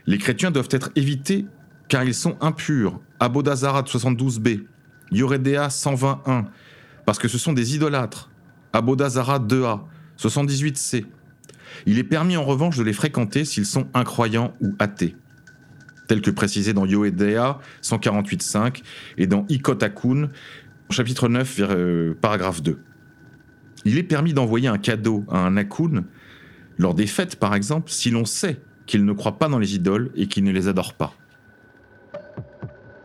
Les 0.07 0.19
chrétiens 0.19 0.51
doivent 0.51 0.69
être 0.71 0.91
évités 0.97 1.47
car 1.89 2.05
ils 2.05 2.15
sont 2.15 2.37
impurs, 2.41 3.01
Abodazara 3.19 3.83
72b, 3.83 4.65
Yoredea 5.11 5.69
121, 5.69 6.47
parce 7.05 7.19
que 7.19 7.29
ce 7.29 7.37
sont 7.37 7.53
des 7.53 7.75
idolâtres, 7.75 8.31
Abodazara 8.73 9.41
2a, 9.41 9.81
78c. 10.17 11.05
Il 11.87 11.99
est 11.99 12.05
permis 12.05 12.37
en 12.37 12.45
revanche 12.45 12.77
de 12.77 12.85
les 12.85 12.93
fréquenter 12.93 13.45
s'ils 13.45 13.67
sont 13.67 13.89
incroyants 13.95 14.55
ou 14.61 14.75
athées, 14.79 15.17
tel 16.11 16.23
que 16.23 16.33
précisé 16.33 16.73
dans 16.73 16.87
Yoedea 16.87 17.61
148.5 17.85 18.83
et 19.16 19.29
dans 19.29 19.46
Ikotakun, 19.49 20.29
chapitre 20.90 21.29
9, 21.29 21.57
euh, 21.61 22.14
paragraphe 22.20 22.64
2. 22.64 22.81
Il 23.85 23.96
est 23.96 24.03
permis 24.03 24.35
d'envoyer 24.35 24.66
un 24.66 24.79
cadeau 24.79 25.25
à 25.31 25.38
un 25.38 25.57
Akun 25.57 26.03
lors 26.79 26.94
des 26.94 27.07
fêtes, 27.07 27.37
par 27.37 27.55
exemple, 27.55 27.92
si 27.92 28.11
l'on 28.11 28.25
sait 28.25 28.61
qu'il 28.87 29.05
ne 29.05 29.12
croit 29.12 29.38
pas 29.38 29.46
dans 29.46 29.61
les 29.61 29.77
idoles 29.77 30.11
et 30.16 30.27
qu'il 30.27 30.42
ne 30.42 30.51
les 30.51 30.66
adore 30.66 30.94
pas. 30.94 31.14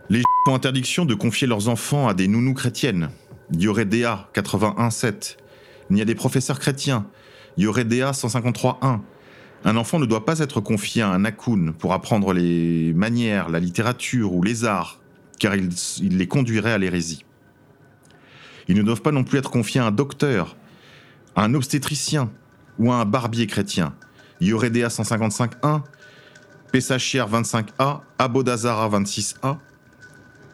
Les 0.10 0.24
ont 0.48 0.56
interdiction 0.56 1.06
de 1.06 1.14
confier 1.14 1.46
leurs 1.46 1.70
enfants 1.70 2.08
à 2.08 2.16
des 2.16 2.28
nounous 2.28 2.56
chrétiennes. 2.56 3.10
Yoredea 3.56 4.32
81.7. 4.34 5.38
Il 5.92 5.98
y 6.00 6.02
a 6.02 6.06
des 6.06 6.16
professeurs 6.16 6.60
chrétiens. 6.60 7.06
Yoredea 7.56 8.14
153.1. 8.14 9.02
Un 9.68 9.78
enfant 9.78 9.98
ne 9.98 10.06
doit 10.06 10.26
pas 10.26 10.40
être 10.40 10.62
confié 10.62 11.02
à 11.02 11.10
un 11.10 11.26
Akun 11.26 11.74
pour 11.80 11.94
apprendre 11.94 12.34
les 12.34 12.94
manières, 12.94 13.50
la 13.50 13.60
littérature 13.60 14.32
ou 14.32 14.44
les 14.44 14.64
arts, 14.64 15.00
car 15.40 15.56
il, 15.56 15.72
les 16.02 16.28
conduirait 16.28 16.72
à 16.72 16.78
l'hérésie. 16.78 17.26
Ils 18.68 18.78
ne 18.78 18.84
doivent 18.84 19.02
pas 19.02 19.12
non 19.12 19.24
plus 19.24 19.40
être 19.40 19.50
confiés 19.50 19.82
à 19.82 19.88
un 19.88 19.92
docteur, 19.92 20.56
à 21.36 21.44
un 21.44 21.56
obstétricien 21.56 22.30
ou 22.78 22.92
à 22.92 22.98
un 22.98 23.06
barbier 23.06 23.48
chrétien. 23.48 23.96
Yoredea 24.40 24.90
155.1, 24.90 25.82
Pessachier 26.72 27.22
25a, 27.22 28.02
Abodazara 28.20 28.88
26a. 28.90 29.58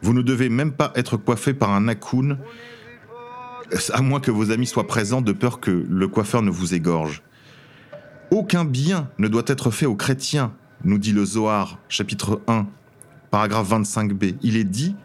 Vous 0.02 0.14
ne 0.14 0.22
devez 0.22 0.48
même 0.48 0.72
pas 0.72 0.94
être 0.96 1.18
coiffé 1.18 1.54
par 1.54 1.72
un 1.72 1.90
Akun, 1.90 2.38
à 3.92 4.02
moins 4.02 4.22
que 4.22 4.32
vos 4.32 4.52
amis 4.52 4.68
soient 4.68 4.88
présents 4.88 5.22
de 5.22 5.34
peur 5.34 5.60
que 5.60 5.86
le 5.90 6.08
coiffeur 6.08 6.42
ne 6.44 6.50
vous 6.50 6.74
égorge. 6.74 7.22
Aucun 8.32 8.64
bien 8.64 9.10
ne 9.18 9.28
doit 9.28 9.44
être 9.48 9.72
fait 9.72 9.86
aux 9.86 9.98
chrétiens, 9.98 10.54
nous 10.86 10.98
dit 10.98 11.12
le 11.12 11.26
Zohar, 11.26 11.80
chapitre 11.90 12.42
1, 12.48 12.66
paragraphe 13.30 13.70
25b. 13.70 14.36
Il 14.42 14.56
est 14.56 14.64
dit 14.64 14.96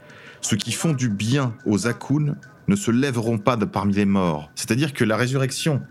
Ceux 0.42 0.56
qui 0.56 0.70
font 0.70 0.92
du 0.92 1.08
bien 1.08 1.52
aux 1.64 1.88
Akun 1.88 2.36
ne 2.68 2.76
se 2.76 2.92
lèveront 2.92 3.38
pas 3.38 3.56
de 3.56 3.64
parmi 3.64 3.94
les 3.94 4.04
morts. 4.04 4.52
C'est-à-dire 4.54 4.92
que 4.92 5.02
la 5.02 5.16
résurrection, 5.16 5.82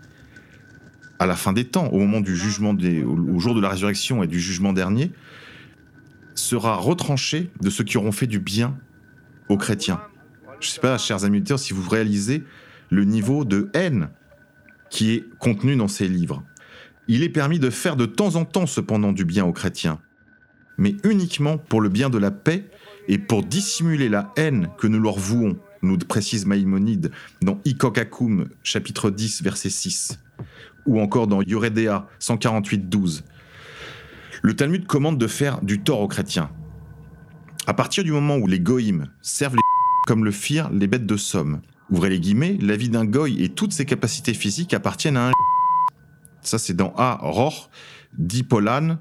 à 1.18 1.26
la 1.26 1.36
fin 1.36 1.52
des 1.52 1.66
temps, 1.66 1.88
au 1.88 1.98
moment 1.98 2.22
du 2.22 2.34
jugement, 2.34 2.74
au 2.74 3.38
jour 3.38 3.54
de 3.54 3.60
la 3.60 3.68
résurrection 3.68 4.22
et 4.22 4.26
du 4.26 4.40
jugement 4.40 4.72
dernier, 4.72 5.12
sera 6.34 6.76
retranchée 6.76 7.50
de 7.60 7.68
ceux 7.68 7.84
qui 7.84 7.98
auront 7.98 8.12
fait 8.12 8.26
du 8.26 8.38
bien 8.38 8.78
aux 9.50 9.58
chrétiens. 9.58 10.00
Je 10.60 10.68
ne 10.68 10.70
sais 10.70 10.80
pas, 10.80 10.96
chers 10.96 11.24
amis 11.24 11.44
si 11.58 11.74
vous 11.74 11.86
réalisez 11.86 12.44
le 12.88 13.04
niveau 13.04 13.44
de 13.44 13.68
haine 13.74 14.08
qui 14.88 15.12
est 15.12 15.26
contenu 15.38 15.76
dans 15.76 15.88
ces 15.88 16.08
livres. 16.08 16.42
Il 17.08 17.22
est 17.22 17.28
permis 17.28 17.58
de 17.58 17.70
faire 17.70 17.96
de 17.96 18.06
temps 18.06 18.34
en 18.34 18.44
temps 18.44 18.66
cependant 18.66 19.12
du 19.12 19.24
bien 19.24 19.44
aux 19.44 19.52
chrétiens, 19.52 20.00
mais 20.76 20.96
uniquement 21.04 21.56
pour 21.56 21.80
le 21.80 21.88
bien 21.88 22.10
de 22.10 22.18
la 22.18 22.32
paix 22.32 22.68
et 23.06 23.18
pour 23.18 23.44
dissimuler 23.44 24.08
la 24.08 24.32
haine 24.36 24.68
que 24.78 24.88
nous 24.88 24.98
leur 24.98 25.18
vouons, 25.18 25.56
nous 25.82 25.98
précise 25.98 26.46
Maïmonide 26.46 27.12
dans 27.42 27.60
Ikokakum, 27.64 28.48
chapitre 28.64 29.10
10, 29.10 29.42
verset 29.42 29.70
6, 29.70 30.18
ou 30.86 31.00
encore 31.00 31.28
dans 31.28 31.42
Yoredea 31.42 32.08
148, 32.18 32.88
12. 32.88 33.24
Le 34.42 34.54
Talmud 34.54 34.86
commande 34.86 35.18
de 35.18 35.26
faire 35.28 35.62
du 35.62 35.80
tort 35.80 36.00
aux 36.00 36.08
chrétiens. 36.08 36.50
À 37.68 37.74
partir 37.74 38.02
du 38.02 38.12
moment 38.12 38.36
où 38.36 38.46
les 38.46 38.60
goïms 38.60 39.06
servent 39.22 39.54
les 39.54 39.60
comme 40.06 40.24
le 40.24 40.30
firent 40.30 40.70
les 40.70 40.86
bêtes 40.86 41.06
de 41.06 41.16
somme, 41.16 41.60
ouvrez 41.90 42.10
les 42.10 42.20
guillemets, 42.20 42.58
la 42.60 42.76
vie 42.76 42.88
d'un 42.88 43.04
goy 43.04 43.42
et 43.42 43.48
toutes 43.48 43.72
ses 43.72 43.84
capacités 43.84 44.34
physiques 44.34 44.74
appartiennent 44.74 45.16
à 45.16 45.28
un 45.28 45.32
ça 46.46 46.58
c'est 46.58 46.74
dans 46.74 46.94
A, 46.96 47.18
Roch, 47.22 47.68
Dipolan. 48.18 48.98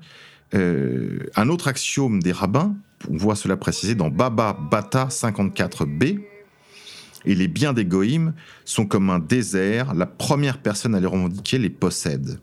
Euh, 0.54 1.20
un 1.36 1.50
autre 1.50 1.68
axiome 1.68 2.22
des 2.22 2.32
rabbins, 2.32 2.76
on 3.10 3.18
voit 3.18 3.36
cela 3.36 3.58
précisé 3.58 3.96
dans 3.96 4.10
Baba 4.10 4.54
Bata 4.54 5.08
54b, 5.08 6.22
et 7.26 7.36
les 7.36 7.48
biens 7.48 7.74
des 7.74 7.86
goïms 7.86 8.34
sont 8.64 8.86
comme 8.86 9.10
un 9.10 9.20
désert, 9.20 9.94
la 9.96 10.06
première 10.06 10.60
personne 10.60 10.96
à 10.96 11.00
les 11.00 11.08
revendiquer 11.08 11.58
les 11.58 11.70
possède. 11.70 12.40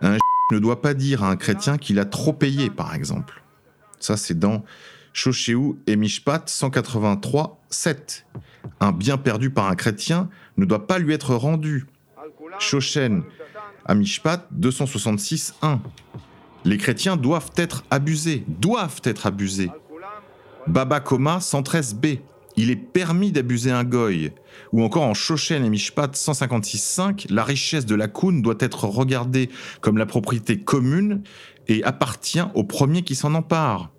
Un 0.00 0.16
ne 0.52 0.58
doit 0.58 0.80
pas 0.80 0.94
dire 0.94 1.24
à 1.24 1.30
un 1.30 1.36
chrétien 1.36 1.76
qu'il 1.76 1.98
a 1.98 2.04
trop 2.04 2.32
payé, 2.32 2.70
par 2.70 2.94
exemple. 2.94 3.42
Ça, 3.98 4.16
c'est 4.16 4.38
dans 4.38 4.64
Shoshéou 5.12 5.78
et 5.86 5.96
Mishpat 5.96 6.42
183, 6.46 7.60
7. 7.70 8.26
Un 8.80 8.92
bien 8.92 9.16
perdu 9.16 9.50
par 9.50 9.66
un 9.66 9.74
chrétien 9.74 10.28
ne 10.56 10.64
doit 10.64 10.86
pas 10.86 10.98
lui 10.98 11.14
être 11.14 11.34
rendu. 11.34 11.86
Shoshen 12.58 13.22
à 13.84 13.94
Mishpat 13.94 14.48
266, 14.50 15.54
1. 15.62 15.80
Les 16.64 16.78
chrétiens 16.78 17.16
doivent 17.16 17.52
être 17.56 17.84
abusés, 17.90 18.44
doivent 18.48 19.00
être 19.04 19.26
abusés. 19.26 19.70
Baba 20.66 20.98
Koma 21.00 21.38
113b 21.38 22.18
il 22.56 22.70
est 22.70 22.76
permis 22.76 23.32
d'abuser 23.32 23.70
un 23.70 23.84
goy. 23.84 24.32
Ou 24.72 24.82
encore 24.82 25.02
en 25.02 25.14
Shoshen 25.14 25.64
et 25.64 25.70
Mishpat 25.70 26.08
156.5, 26.14 27.26
la 27.30 27.44
richesse 27.44 27.84
de 27.84 27.94
la 27.94 28.08
Koun 28.08 28.40
doit 28.40 28.56
être 28.60 28.84
regardée 28.84 29.50
comme 29.80 29.98
la 29.98 30.06
propriété 30.06 30.58
commune 30.58 31.22
et 31.68 31.84
appartient 31.84 32.42
au 32.54 32.64
premier 32.64 33.02
qui 33.02 33.14
s'en 33.14 33.34
empare. 33.34 33.90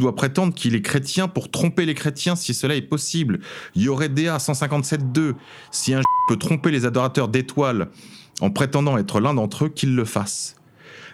Doit 0.00 0.16
prétendre 0.16 0.54
qu'il 0.54 0.74
est 0.74 0.80
chrétien 0.80 1.28
pour 1.28 1.50
tromper 1.50 1.84
les 1.84 1.94
chrétiens 1.94 2.34
si 2.34 2.54
cela 2.54 2.74
est 2.74 2.80
possible. 2.80 3.40
Yoredea 3.76 4.38
157.2, 4.38 5.34
si 5.70 5.92
un 5.92 6.00
peut 6.26 6.38
tromper 6.38 6.70
les 6.70 6.86
adorateurs 6.86 7.28
d'étoiles 7.28 7.90
en 8.40 8.48
prétendant 8.48 8.96
être 8.96 9.20
l'un 9.20 9.34
d'entre 9.34 9.66
eux, 9.66 9.68
qu'il 9.68 9.94
le 9.94 10.06
fasse. 10.06 10.56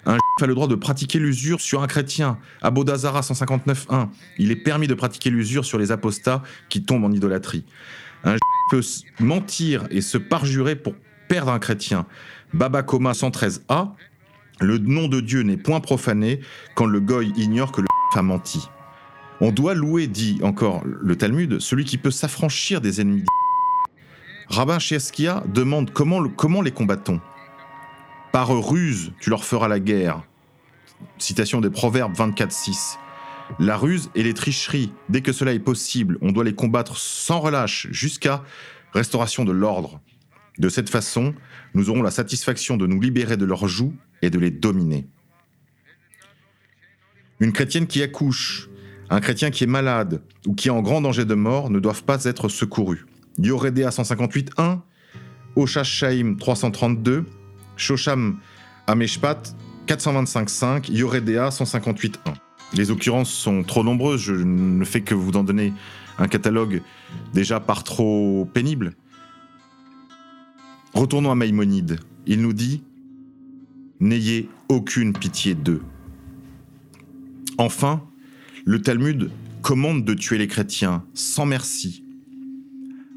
Un 0.04 0.18
a 0.40 0.46
le 0.46 0.54
droit 0.54 0.68
de 0.68 0.76
pratiquer 0.76 1.18
l'usure 1.18 1.60
sur 1.60 1.82
un 1.82 1.88
chrétien. 1.88 2.38
Abodazara 2.62 3.22
159.1. 3.22 4.06
Il 4.38 4.52
est 4.52 4.62
permis 4.62 4.86
de 4.86 4.94
pratiquer 4.94 5.30
l'usure 5.30 5.64
sur 5.64 5.78
les 5.78 5.90
apostats 5.90 6.44
qui 6.68 6.84
tombent 6.84 7.06
en 7.06 7.10
idolâtrie. 7.10 7.64
Un 8.22 8.36
peut 8.70 8.82
mentir 9.18 9.88
et 9.90 10.00
se 10.00 10.16
parjurer 10.16 10.76
pour 10.76 10.94
perdre 11.28 11.50
un 11.50 11.58
chrétien. 11.58 12.06
Babakoma 12.54 13.14
113a. 13.14 13.94
Le 14.60 14.78
nom 14.78 15.08
de 15.08 15.20
Dieu 15.20 15.42
n'est 15.42 15.56
point 15.56 15.80
profané 15.80 16.38
quand 16.76 16.86
le 16.86 17.00
goy 17.00 17.32
ignore 17.36 17.72
que 17.72 17.80
le 17.80 17.88
a 18.14 18.22
menti. 18.22 18.68
On 19.40 19.52
doit 19.52 19.74
louer, 19.74 20.06
dit 20.06 20.40
encore 20.42 20.82
le 20.84 21.16
Talmud, 21.16 21.60
celui 21.60 21.84
qui 21.84 21.98
peut 21.98 22.10
s'affranchir 22.10 22.80
des 22.80 23.00
ennemis. 23.00 23.24
Rabbin 24.48 24.78
Cheskia 24.78 25.42
demande 25.52 25.92
comment, 25.92 26.28
comment 26.28 26.62
les 26.62 26.70
combattons 26.70 27.20
par 28.36 28.50
ruse, 28.50 29.12
tu 29.18 29.30
leur 29.30 29.46
feras 29.46 29.66
la 29.66 29.80
guerre. 29.80 30.22
Citation 31.16 31.62
des 31.62 31.70
Proverbes 31.70 32.14
24-6. 32.14 32.98
La 33.58 33.78
ruse 33.78 34.10
et 34.14 34.22
les 34.22 34.34
tricheries, 34.34 34.92
dès 35.08 35.22
que 35.22 35.32
cela 35.32 35.54
est 35.54 35.58
possible, 35.58 36.18
on 36.20 36.32
doit 36.32 36.44
les 36.44 36.54
combattre 36.54 36.98
sans 36.98 37.40
relâche 37.40 37.86
jusqu'à 37.92 38.44
restauration 38.92 39.46
de 39.46 39.52
l'ordre. 39.52 40.02
De 40.58 40.68
cette 40.68 40.90
façon, 40.90 41.34
nous 41.72 41.88
aurons 41.88 42.02
la 42.02 42.10
satisfaction 42.10 42.76
de 42.76 42.86
nous 42.86 43.00
libérer 43.00 43.38
de 43.38 43.46
leurs 43.46 43.68
joues 43.68 43.94
et 44.20 44.28
de 44.28 44.38
les 44.38 44.50
dominer. 44.50 45.06
Une 47.40 47.54
chrétienne 47.54 47.86
qui 47.86 48.02
accouche, 48.02 48.68
un 49.10 49.20
chrétien 49.20 49.50
qui 49.50 49.64
est 49.64 49.68
malade 49.68 50.22
ou 50.46 50.54
qui 50.54 50.68
est 50.68 50.70
en 50.70 50.82
grand 50.82 51.00
danger 51.00 51.24
de 51.24 51.34
mort 51.34 51.70
ne 51.70 51.78
doivent 51.78 52.04
pas 52.04 52.24
être 52.24 52.48
secourus. 52.48 53.06
Yoredea 53.38 53.90
158.1, 53.90 54.80
Oshashaim 55.56 56.36
332, 56.36 57.24
Shosham 57.76 58.38
Ameshpat 58.86 59.54
425.5, 59.86 60.90
Yoredea 60.90 61.50
158.1. 61.50 62.16
Les 62.74 62.90
occurrences 62.90 63.30
sont 63.30 63.62
trop 63.62 63.84
nombreuses, 63.84 64.22
je 64.22 64.34
ne 64.34 64.84
fais 64.84 65.02
que 65.02 65.14
vous 65.14 65.32
en 65.36 65.44
donner 65.44 65.72
un 66.18 66.28
catalogue 66.28 66.82
déjà 67.32 67.60
par 67.60 67.84
trop 67.84 68.48
pénible. 68.52 68.94
Retournons 70.94 71.30
à 71.30 71.34
Maïmonide. 71.34 72.00
Il 72.26 72.40
nous 72.40 72.52
dit 72.52 72.82
N'ayez 74.00 74.48
aucune 74.68 75.12
pitié 75.12 75.54
d'eux. 75.54 75.82
Enfin, 77.58 78.02
le 78.66 78.82
Talmud 78.82 79.30
commande 79.62 80.04
de 80.04 80.12
tuer 80.12 80.38
les 80.38 80.48
chrétiens 80.48 81.04
sans 81.14 81.46
merci. 81.46 82.02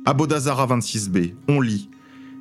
Abodazara 0.05 0.67
26b, 0.67 1.33
on 1.47 1.59
lit 1.59 1.89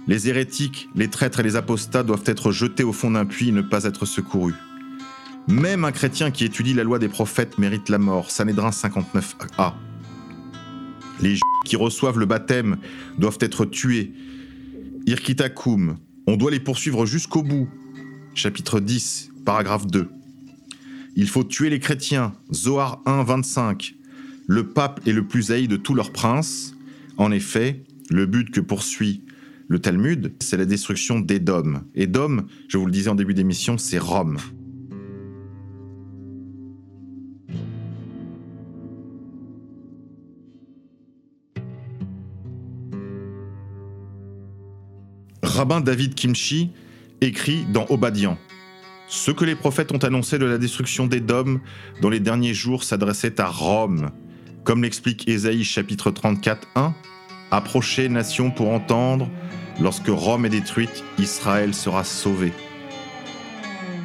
Les 0.06 0.28
hérétiques, 0.28 0.90
les 0.94 1.08
traîtres 1.08 1.40
et 1.40 1.42
les 1.42 1.56
apostats 1.56 2.02
doivent 2.02 2.24
être 2.26 2.52
jetés 2.52 2.84
au 2.84 2.92
fond 2.92 3.10
d'un 3.10 3.24
puits 3.24 3.48
et 3.48 3.52
ne 3.52 3.62
pas 3.62 3.84
être 3.84 4.04
secourus. 4.04 4.54
Même 5.48 5.86
un 5.86 5.92
chrétien 5.92 6.30
qui 6.30 6.44
étudie 6.44 6.74
la 6.74 6.84
loi 6.84 6.98
des 6.98 7.08
prophètes 7.08 7.56
mérite 7.56 7.88
la 7.88 7.96
mort. 7.96 8.30
Sanhédrin 8.30 8.68
59a. 8.68 9.72
Les 11.22 11.30
juifs 11.30 11.42
qui 11.64 11.76
reçoivent 11.76 12.18
le 12.18 12.26
baptême 12.26 12.76
doivent 13.16 13.38
être 13.40 13.64
tués. 13.64 14.12
Irkitakum. 15.06 15.96
On 16.26 16.36
doit 16.36 16.50
les 16.50 16.60
poursuivre 16.60 17.06
jusqu'au 17.06 17.42
bout. 17.42 17.70
Chapitre 18.34 18.80
10, 18.80 19.30
paragraphe 19.46 19.86
2. 19.86 20.10
Il 21.16 21.28
faut 21.28 21.44
tuer 21.44 21.70
les 21.70 21.80
chrétiens. 21.80 22.34
Zohar 22.52 23.02
1, 23.06 23.24
25. 23.24 23.94
Le 24.46 24.68
pape 24.68 25.00
est 25.06 25.12
le 25.12 25.26
plus 25.26 25.50
haï 25.50 25.68
de 25.68 25.76
tous 25.76 25.94
leurs 25.94 26.12
princes. 26.12 26.74
En 27.16 27.32
effet, 27.32 27.82
le 28.10 28.26
but 28.26 28.50
que 28.50 28.60
poursuit 28.60 29.22
le 29.68 29.78
Talmud, 29.80 30.32
c'est 30.40 30.56
la 30.56 30.64
destruction 30.64 31.20
d'Édom. 31.20 31.82
Édom, 31.94 32.46
je 32.68 32.78
vous 32.78 32.86
le 32.86 32.92
disais 32.92 33.10
en 33.10 33.14
début 33.14 33.34
d'émission, 33.34 33.76
c'est 33.76 33.98
Rome. 33.98 34.38
Rabbin 45.42 45.80
David 45.80 46.14
Kimchi 46.14 46.70
écrit 47.20 47.64
dans 47.72 47.84
Obadian 47.90 48.38
Ce 49.10 49.30
que 49.30 49.46
les 49.46 49.54
prophètes 49.54 49.90
ont 49.92 49.98
annoncé 49.98 50.38
de 50.38 50.44
la 50.44 50.58
destruction 50.58 51.06
d'Édom 51.06 51.60
dans 52.02 52.10
les 52.10 52.20
derniers 52.20 52.52
jours 52.52 52.84
s'adressait 52.84 53.40
à 53.40 53.46
Rome. 53.46 54.10
Comme 54.64 54.82
l'explique 54.82 55.26
Ésaïe 55.26 55.64
chapitre 55.64 56.10
34, 56.10 56.68
1, 56.74 56.94
Approchez, 57.50 58.10
nation, 58.10 58.50
pour 58.50 58.68
entendre, 58.68 59.30
lorsque 59.80 60.08
Rome 60.08 60.44
est 60.44 60.50
détruite, 60.50 61.04
Israël 61.18 61.72
sera 61.72 62.04
sauvé. 62.04 62.52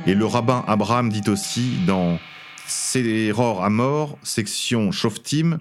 Et 0.08 0.16
le 0.16 0.26
rabbin 0.26 0.64
Abraham 0.68 1.10
dit 1.10 1.30
aussi 1.30 1.80
dans 1.86 2.18
Séror 2.66 3.62
à 3.62 3.70
mort, 3.70 4.18
section 4.24 4.94
Shoftim, 4.94 5.60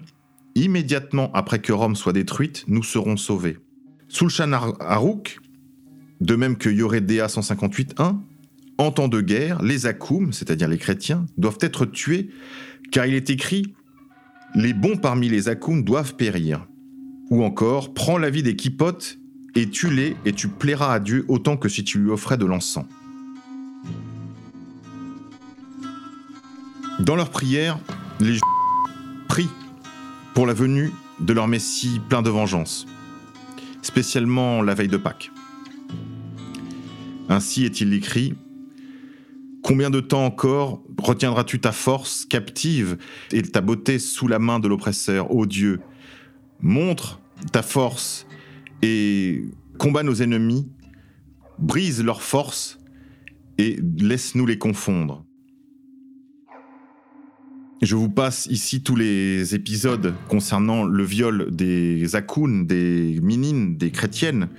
immédiatement 0.55 1.31
après 1.33 1.59
que 1.59 1.73
Rome 1.73 1.97
soit 1.97 2.13
détruite, 2.13 2.63
nous 2.69 2.83
serons 2.83 3.17
sauvés. 3.17 3.57
Sulchan 4.07 4.53
Harouk, 4.53 5.39
de 6.21 6.35
même 6.37 6.57
que 6.57 6.69
Yoredea 6.69 7.27
158.1, 7.27 8.19
en 8.77 8.91
temps 8.91 9.07
de 9.07 9.21
guerre, 9.21 9.61
les 9.61 9.85
Akoum, 9.85 10.33
c'est-à-dire 10.33 10.67
les 10.67 10.77
chrétiens, 10.77 11.25
doivent 11.37 11.59
être 11.61 11.85
tués, 11.85 12.29
car 12.91 13.05
il 13.05 13.13
est 13.13 13.29
écrit 13.29 13.73
Les 14.55 14.73
bons 14.73 14.97
parmi 14.97 15.29
les 15.29 15.49
Akoum 15.49 15.83
doivent 15.83 16.15
périr. 16.15 16.67
Ou 17.29 17.43
encore, 17.43 17.93
prends 17.93 18.17
la 18.17 18.29
vie 18.29 18.43
des 18.43 18.55
kipotes 18.55 19.17
et 19.55 19.69
tue-les, 19.69 20.15
et 20.25 20.33
tu 20.33 20.47
plairas 20.47 20.93
à 20.93 20.99
Dieu 20.99 21.25
autant 21.27 21.57
que 21.57 21.69
si 21.69 21.83
tu 21.83 21.99
lui 21.99 22.09
offrais 22.09 22.37
de 22.37 22.45
l'encens. 22.45 22.85
Dans 26.99 27.15
leur 27.15 27.29
prière, 27.29 27.79
les 28.19 28.39
prient 29.27 29.49
pour 30.33 30.45
la 30.45 30.53
venue 30.53 30.91
de 31.19 31.33
leur 31.33 31.47
Messie 31.47 31.99
plein 32.09 32.21
de 32.21 32.29
vengeance, 32.29 32.87
spécialement 33.81 34.61
la 34.61 34.73
veille 34.73 34.87
de 34.87 34.97
Pâques. 34.97 35.31
Ainsi 37.29 37.65
est-il 37.65 37.93
écrit 37.93 38.35
Combien 39.63 39.89
de 39.89 40.01
temps 40.01 40.25
encore 40.25 40.83
retiendras-tu 41.01 41.61
ta 41.61 41.71
force 41.71 42.25
captive 42.25 42.97
et 43.31 43.41
ta 43.41 43.61
beauté 43.61 43.97
sous 43.97 44.27
la 44.27 44.37
main 44.37 44.59
de 44.59 44.67
l'oppresseur, 44.67 45.33
ô 45.33 45.45
Dieu? 45.45 45.79
Montre 46.59 47.21
ta 47.53 47.61
force 47.61 48.27
et 48.81 49.45
combat 49.77 50.03
nos 50.03 50.15
ennemis, 50.15 50.69
brise 51.59 52.03
leur 52.03 52.21
force 52.21 52.77
et 53.57 53.79
laisse-nous 53.97 54.45
les 54.45 54.57
confondre. 54.57 55.25
Je 57.81 57.95
vous 57.95 58.09
passe 58.09 58.47
ici 58.47 58.83
tous 58.83 58.97
les 58.97 59.55
épisodes 59.55 60.13
concernant 60.27 60.83
le 60.83 61.03
viol 61.03 61.55
des 61.55 62.15
Akouns, 62.15 62.65
des 62.65 63.19
Minines, 63.21 63.77
des 63.77 63.91
chrétiennes, 63.91 64.49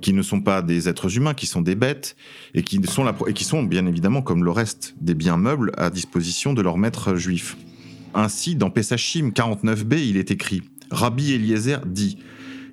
qui 0.00 0.12
ne 0.12 0.22
sont 0.22 0.40
pas 0.40 0.62
des 0.62 0.88
êtres 0.88 1.16
humains, 1.16 1.34
qui 1.34 1.46
sont 1.46 1.62
des 1.62 1.74
bêtes, 1.74 2.16
et 2.54 2.62
qui 2.62 2.80
sont, 2.84 3.62
bien 3.62 3.86
évidemment, 3.86 4.22
comme 4.22 4.44
le 4.44 4.50
reste 4.50 4.94
des 5.00 5.14
biens 5.14 5.36
meubles, 5.36 5.72
à 5.76 5.90
disposition 5.90 6.52
de 6.52 6.62
leurs 6.62 6.78
maîtres 6.78 7.16
juifs. 7.16 7.56
Ainsi, 8.14 8.56
dans 8.56 8.70
Pesachim 8.70 9.30
49b, 9.30 9.98
il 9.98 10.16
est 10.16 10.30
écrit 10.30 10.62
Rabbi 10.90 11.32
Eliezer 11.32 11.84
dit 11.86 12.18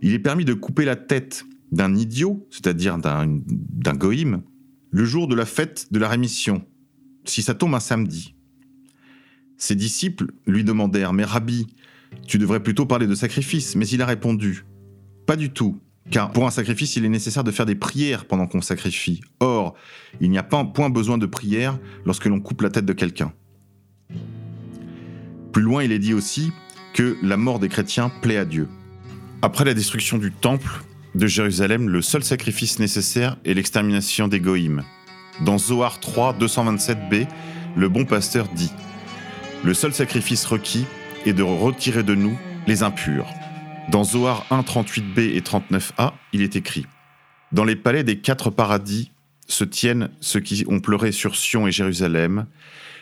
Il 0.01 0.13
est 0.13 0.19
permis 0.19 0.45
de 0.45 0.53
couper 0.53 0.85
la 0.85 0.95
tête 0.95 1.45
d'un 1.71 1.95
idiot, 1.95 2.47
c'est-à-dire 2.51 2.97
d'un 2.97 3.93
goïm, 3.93 4.41
le 4.91 5.05
jour 5.05 5.27
de 5.27 5.35
la 5.35 5.45
fête 5.45 5.87
de 5.91 5.99
la 5.99 6.07
rémission, 6.07 6.63
si 7.25 7.41
ça 7.41 7.53
tombe 7.53 7.75
un 7.75 7.79
samedi. 7.79 8.35
Ses 9.57 9.75
disciples 9.75 10.31
lui 10.45 10.63
demandèrent 10.63 11.13
Mais 11.13 11.23
Rabbi, 11.23 11.67
tu 12.27 12.37
devrais 12.37 12.61
plutôt 12.61 12.85
parler 12.85 13.07
de 13.07 13.15
sacrifice, 13.15 13.75
mais 13.75 13.87
il 13.87 14.01
a 14.01 14.05
répondu 14.05 14.65
Pas 15.25 15.35
du 15.35 15.49
tout. 15.49 15.79
Car 16.11 16.31
pour 16.31 16.45
un 16.45 16.51
sacrifice, 16.51 16.95
il 16.95 17.05
est 17.05 17.09
nécessaire 17.09 17.43
de 17.43 17.51
faire 17.51 17.65
des 17.65 17.75
prières 17.75 18.25
pendant 18.25 18.45
qu'on 18.45 18.61
sacrifie. 18.61 19.21
Or, 19.39 19.73
il 20.21 20.29
n'y 20.29 20.37
a 20.37 20.43
pas 20.43 20.63
point 20.63 20.89
besoin 20.89 21.17
de 21.17 21.25
prière 21.25 21.79
lorsque 22.05 22.25
l'on 22.25 22.39
coupe 22.39 22.61
la 22.61 22.69
tête 22.69 22.85
de 22.85 22.93
quelqu'un. 22.93 23.33
Plus 25.51 25.63
loin, 25.63 25.83
il 25.83 25.91
est 25.91 25.99
dit 25.99 26.13
aussi 26.13 26.51
que 26.93 27.17
la 27.23 27.37
mort 27.37 27.59
des 27.59 27.69
chrétiens 27.69 28.11
plaît 28.21 28.37
à 28.37 28.45
Dieu. 28.45 28.67
Après 29.41 29.65
la 29.65 29.73
destruction 29.73 30.17
du 30.17 30.31
temple 30.31 30.83
de 31.15 31.27
Jérusalem, 31.27 31.89
le 31.89 32.01
seul 32.01 32.23
sacrifice 32.23 32.79
nécessaire 32.79 33.37
est 33.45 33.53
l'extermination 33.53 34.27
des 34.27 34.39
Goïms. 34.39 34.83
Dans 35.41 35.57
Zohar 35.57 35.99
3, 35.99 36.37
227b, 36.39 37.27
le 37.75 37.89
bon 37.89 38.05
pasteur 38.05 38.47
dit 38.49 38.71
Le 39.63 39.73
seul 39.73 39.93
sacrifice 39.93 40.45
requis 40.45 40.85
est 41.25 41.33
de 41.33 41.43
retirer 41.43 42.03
de 42.03 42.15
nous 42.15 42.37
les 42.67 42.83
impurs. 42.83 43.27
Dans 43.91 44.03
Zohar 44.03 44.47
1, 44.49 44.61
38b 44.61 45.19
et 45.19 45.41
39a, 45.41 46.13
il 46.33 46.41
est 46.41 46.55
écrit 46.55 46.87
Dans 47.51 47.63
les 47.63 47.75
palais 47.75 48.03
des 48.03 48.17
quatre 48.17 48.49
paradis 48.49 49.11
se 49.47 49.63
tiennent 49.63 50.09
ceux 50.21 50.39
qui 50.39 50.65
ont 50.67 50.79
pleuré 50.79 51.11
sur 51.11 51.35
Sion 51.35 51.67
et 51.67 51.71
Jérusalem, 51.71 52.47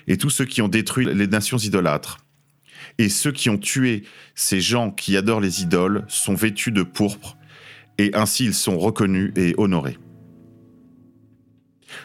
et 0.08 0.18
tous 0.18 0.30
ceux 0.30 0.44
qui 0.44 0.62
ont 0.62 0.68
détruit 0.68 1.06
les 1.06 1.28
nations 1.28 1.58
idolâtres. 1.58 2.18
Et 2.98 3.08
ceux 3.08 3.32
qui 3.32 3.50
ont 3.50 3.58
tué 3.58 4.04
ces 4.36 4.60
gens 4.60 4.92
qui 4.92 5.16
adorent 5.16 5.40
les 5.40 5.62
idoles 5.62 6.04
sont 6.10 6.36
vêtus 6.36 6.72
de 6.72 6.84
pourpre, 6.84 7.38
et 7.98 8.12
ainsi 8.14 8.44
ils 8.46 8.54
sont 8.54 8.78
reconnus 8.78 9.32
et 9.38 9.56
honorés. 9.58 9.98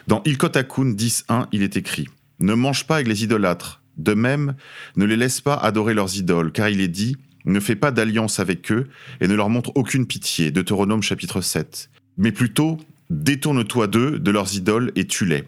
Dans 0.07 0.23
Ilkot 0.23 0.57
Akun 0.57 0.93
10.1, 0.93 1.47
il 1.51 1.63
est 1.63 1.75
écrit 1.75 2.07
Ne 2.39 2.53
mange 2.53 2.87
pas 2.87 2.95
avec 2.95 3.09
les 3.09 3.25
idolâtres, 3.25 3.81
de 3.97 4.13
même, 4.13 4.55
ne 4.95 5.03
les 5.03 5.17
laisse 5.17 5.41
pas 5.41 5.55
adorer 5.55 5.93
leurs 5.93 6.15
idoles, 6.15 6.53
car 6.53 6.69
il 6.69 6.79
est 6.79 6.87
dit 6.87 7.17
ne 7.45 7.59
fais 7.59 7.75
pas 7.75 7.91
d'alliance 7.91 8.39
avec 8.39 8.71
eux 8.71 8.87
et 9.21 9.27
ne 9.27 9.35
leur 9.35 9.49
montre 9.49 9.71
aucune 9.75 10.05
pitié. 10.05 10.51
Deutéronome 10.51 11.01
chapitre 11.01 11.41
7. 11.41 11.89
Mais 12.17 12.31
plutôt, 12.31 12.77
détourne-toi 13.09 13.87
d'eux, 13.87 14.19
de 14.19 14.31
leurs 14.31 14.55
idoles, 14.55 14.91
et 14.95 15.07
tue-les. 15.07 15.45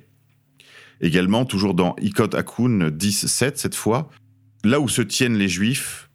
Également, 1.01 1.45
toujours 1.45 1.73
dans 1.73 1.95
Ikot 2.01 2.36
Akun 2.36 2.89
10, 2.89 3.27
7, 3.27 3.58
cette 3.58 3.75
fois, 3.75 4.10
là 4.63 4.80
où 4.80 4.88
se 4.88 5.01
tiennent 5.01 5.38
les 5.38 5.49
Juifs, 5.49 6.10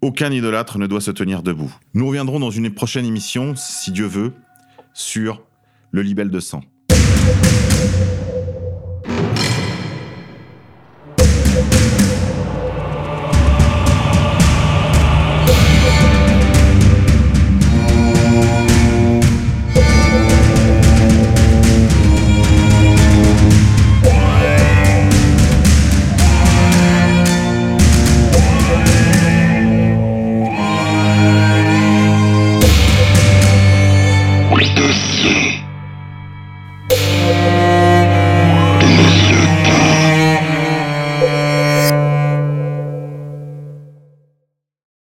aucun 0.00 0.30
idolâtre 0.30 0.78
ne 0.78 0.86
doit 0.86 1.00
se 1.00 1.10
tenir 1.10 1.42
debout. 1.42 1.74
Nous 1.94 2.06
reviendrons 2.06 2.38
dans 2.38 2.50
une 2.50 2.72
prochaine 2.72 3.04
émission, 3.04 3.54
si 3.56 3.90
Dieu 3.90 4.06
veut, 4.06 4.32
sur 4.94 5.42
le 5.90 6.02
libelle 6.02 6.30
de 6.30 6.40
sang. 6.40 6.62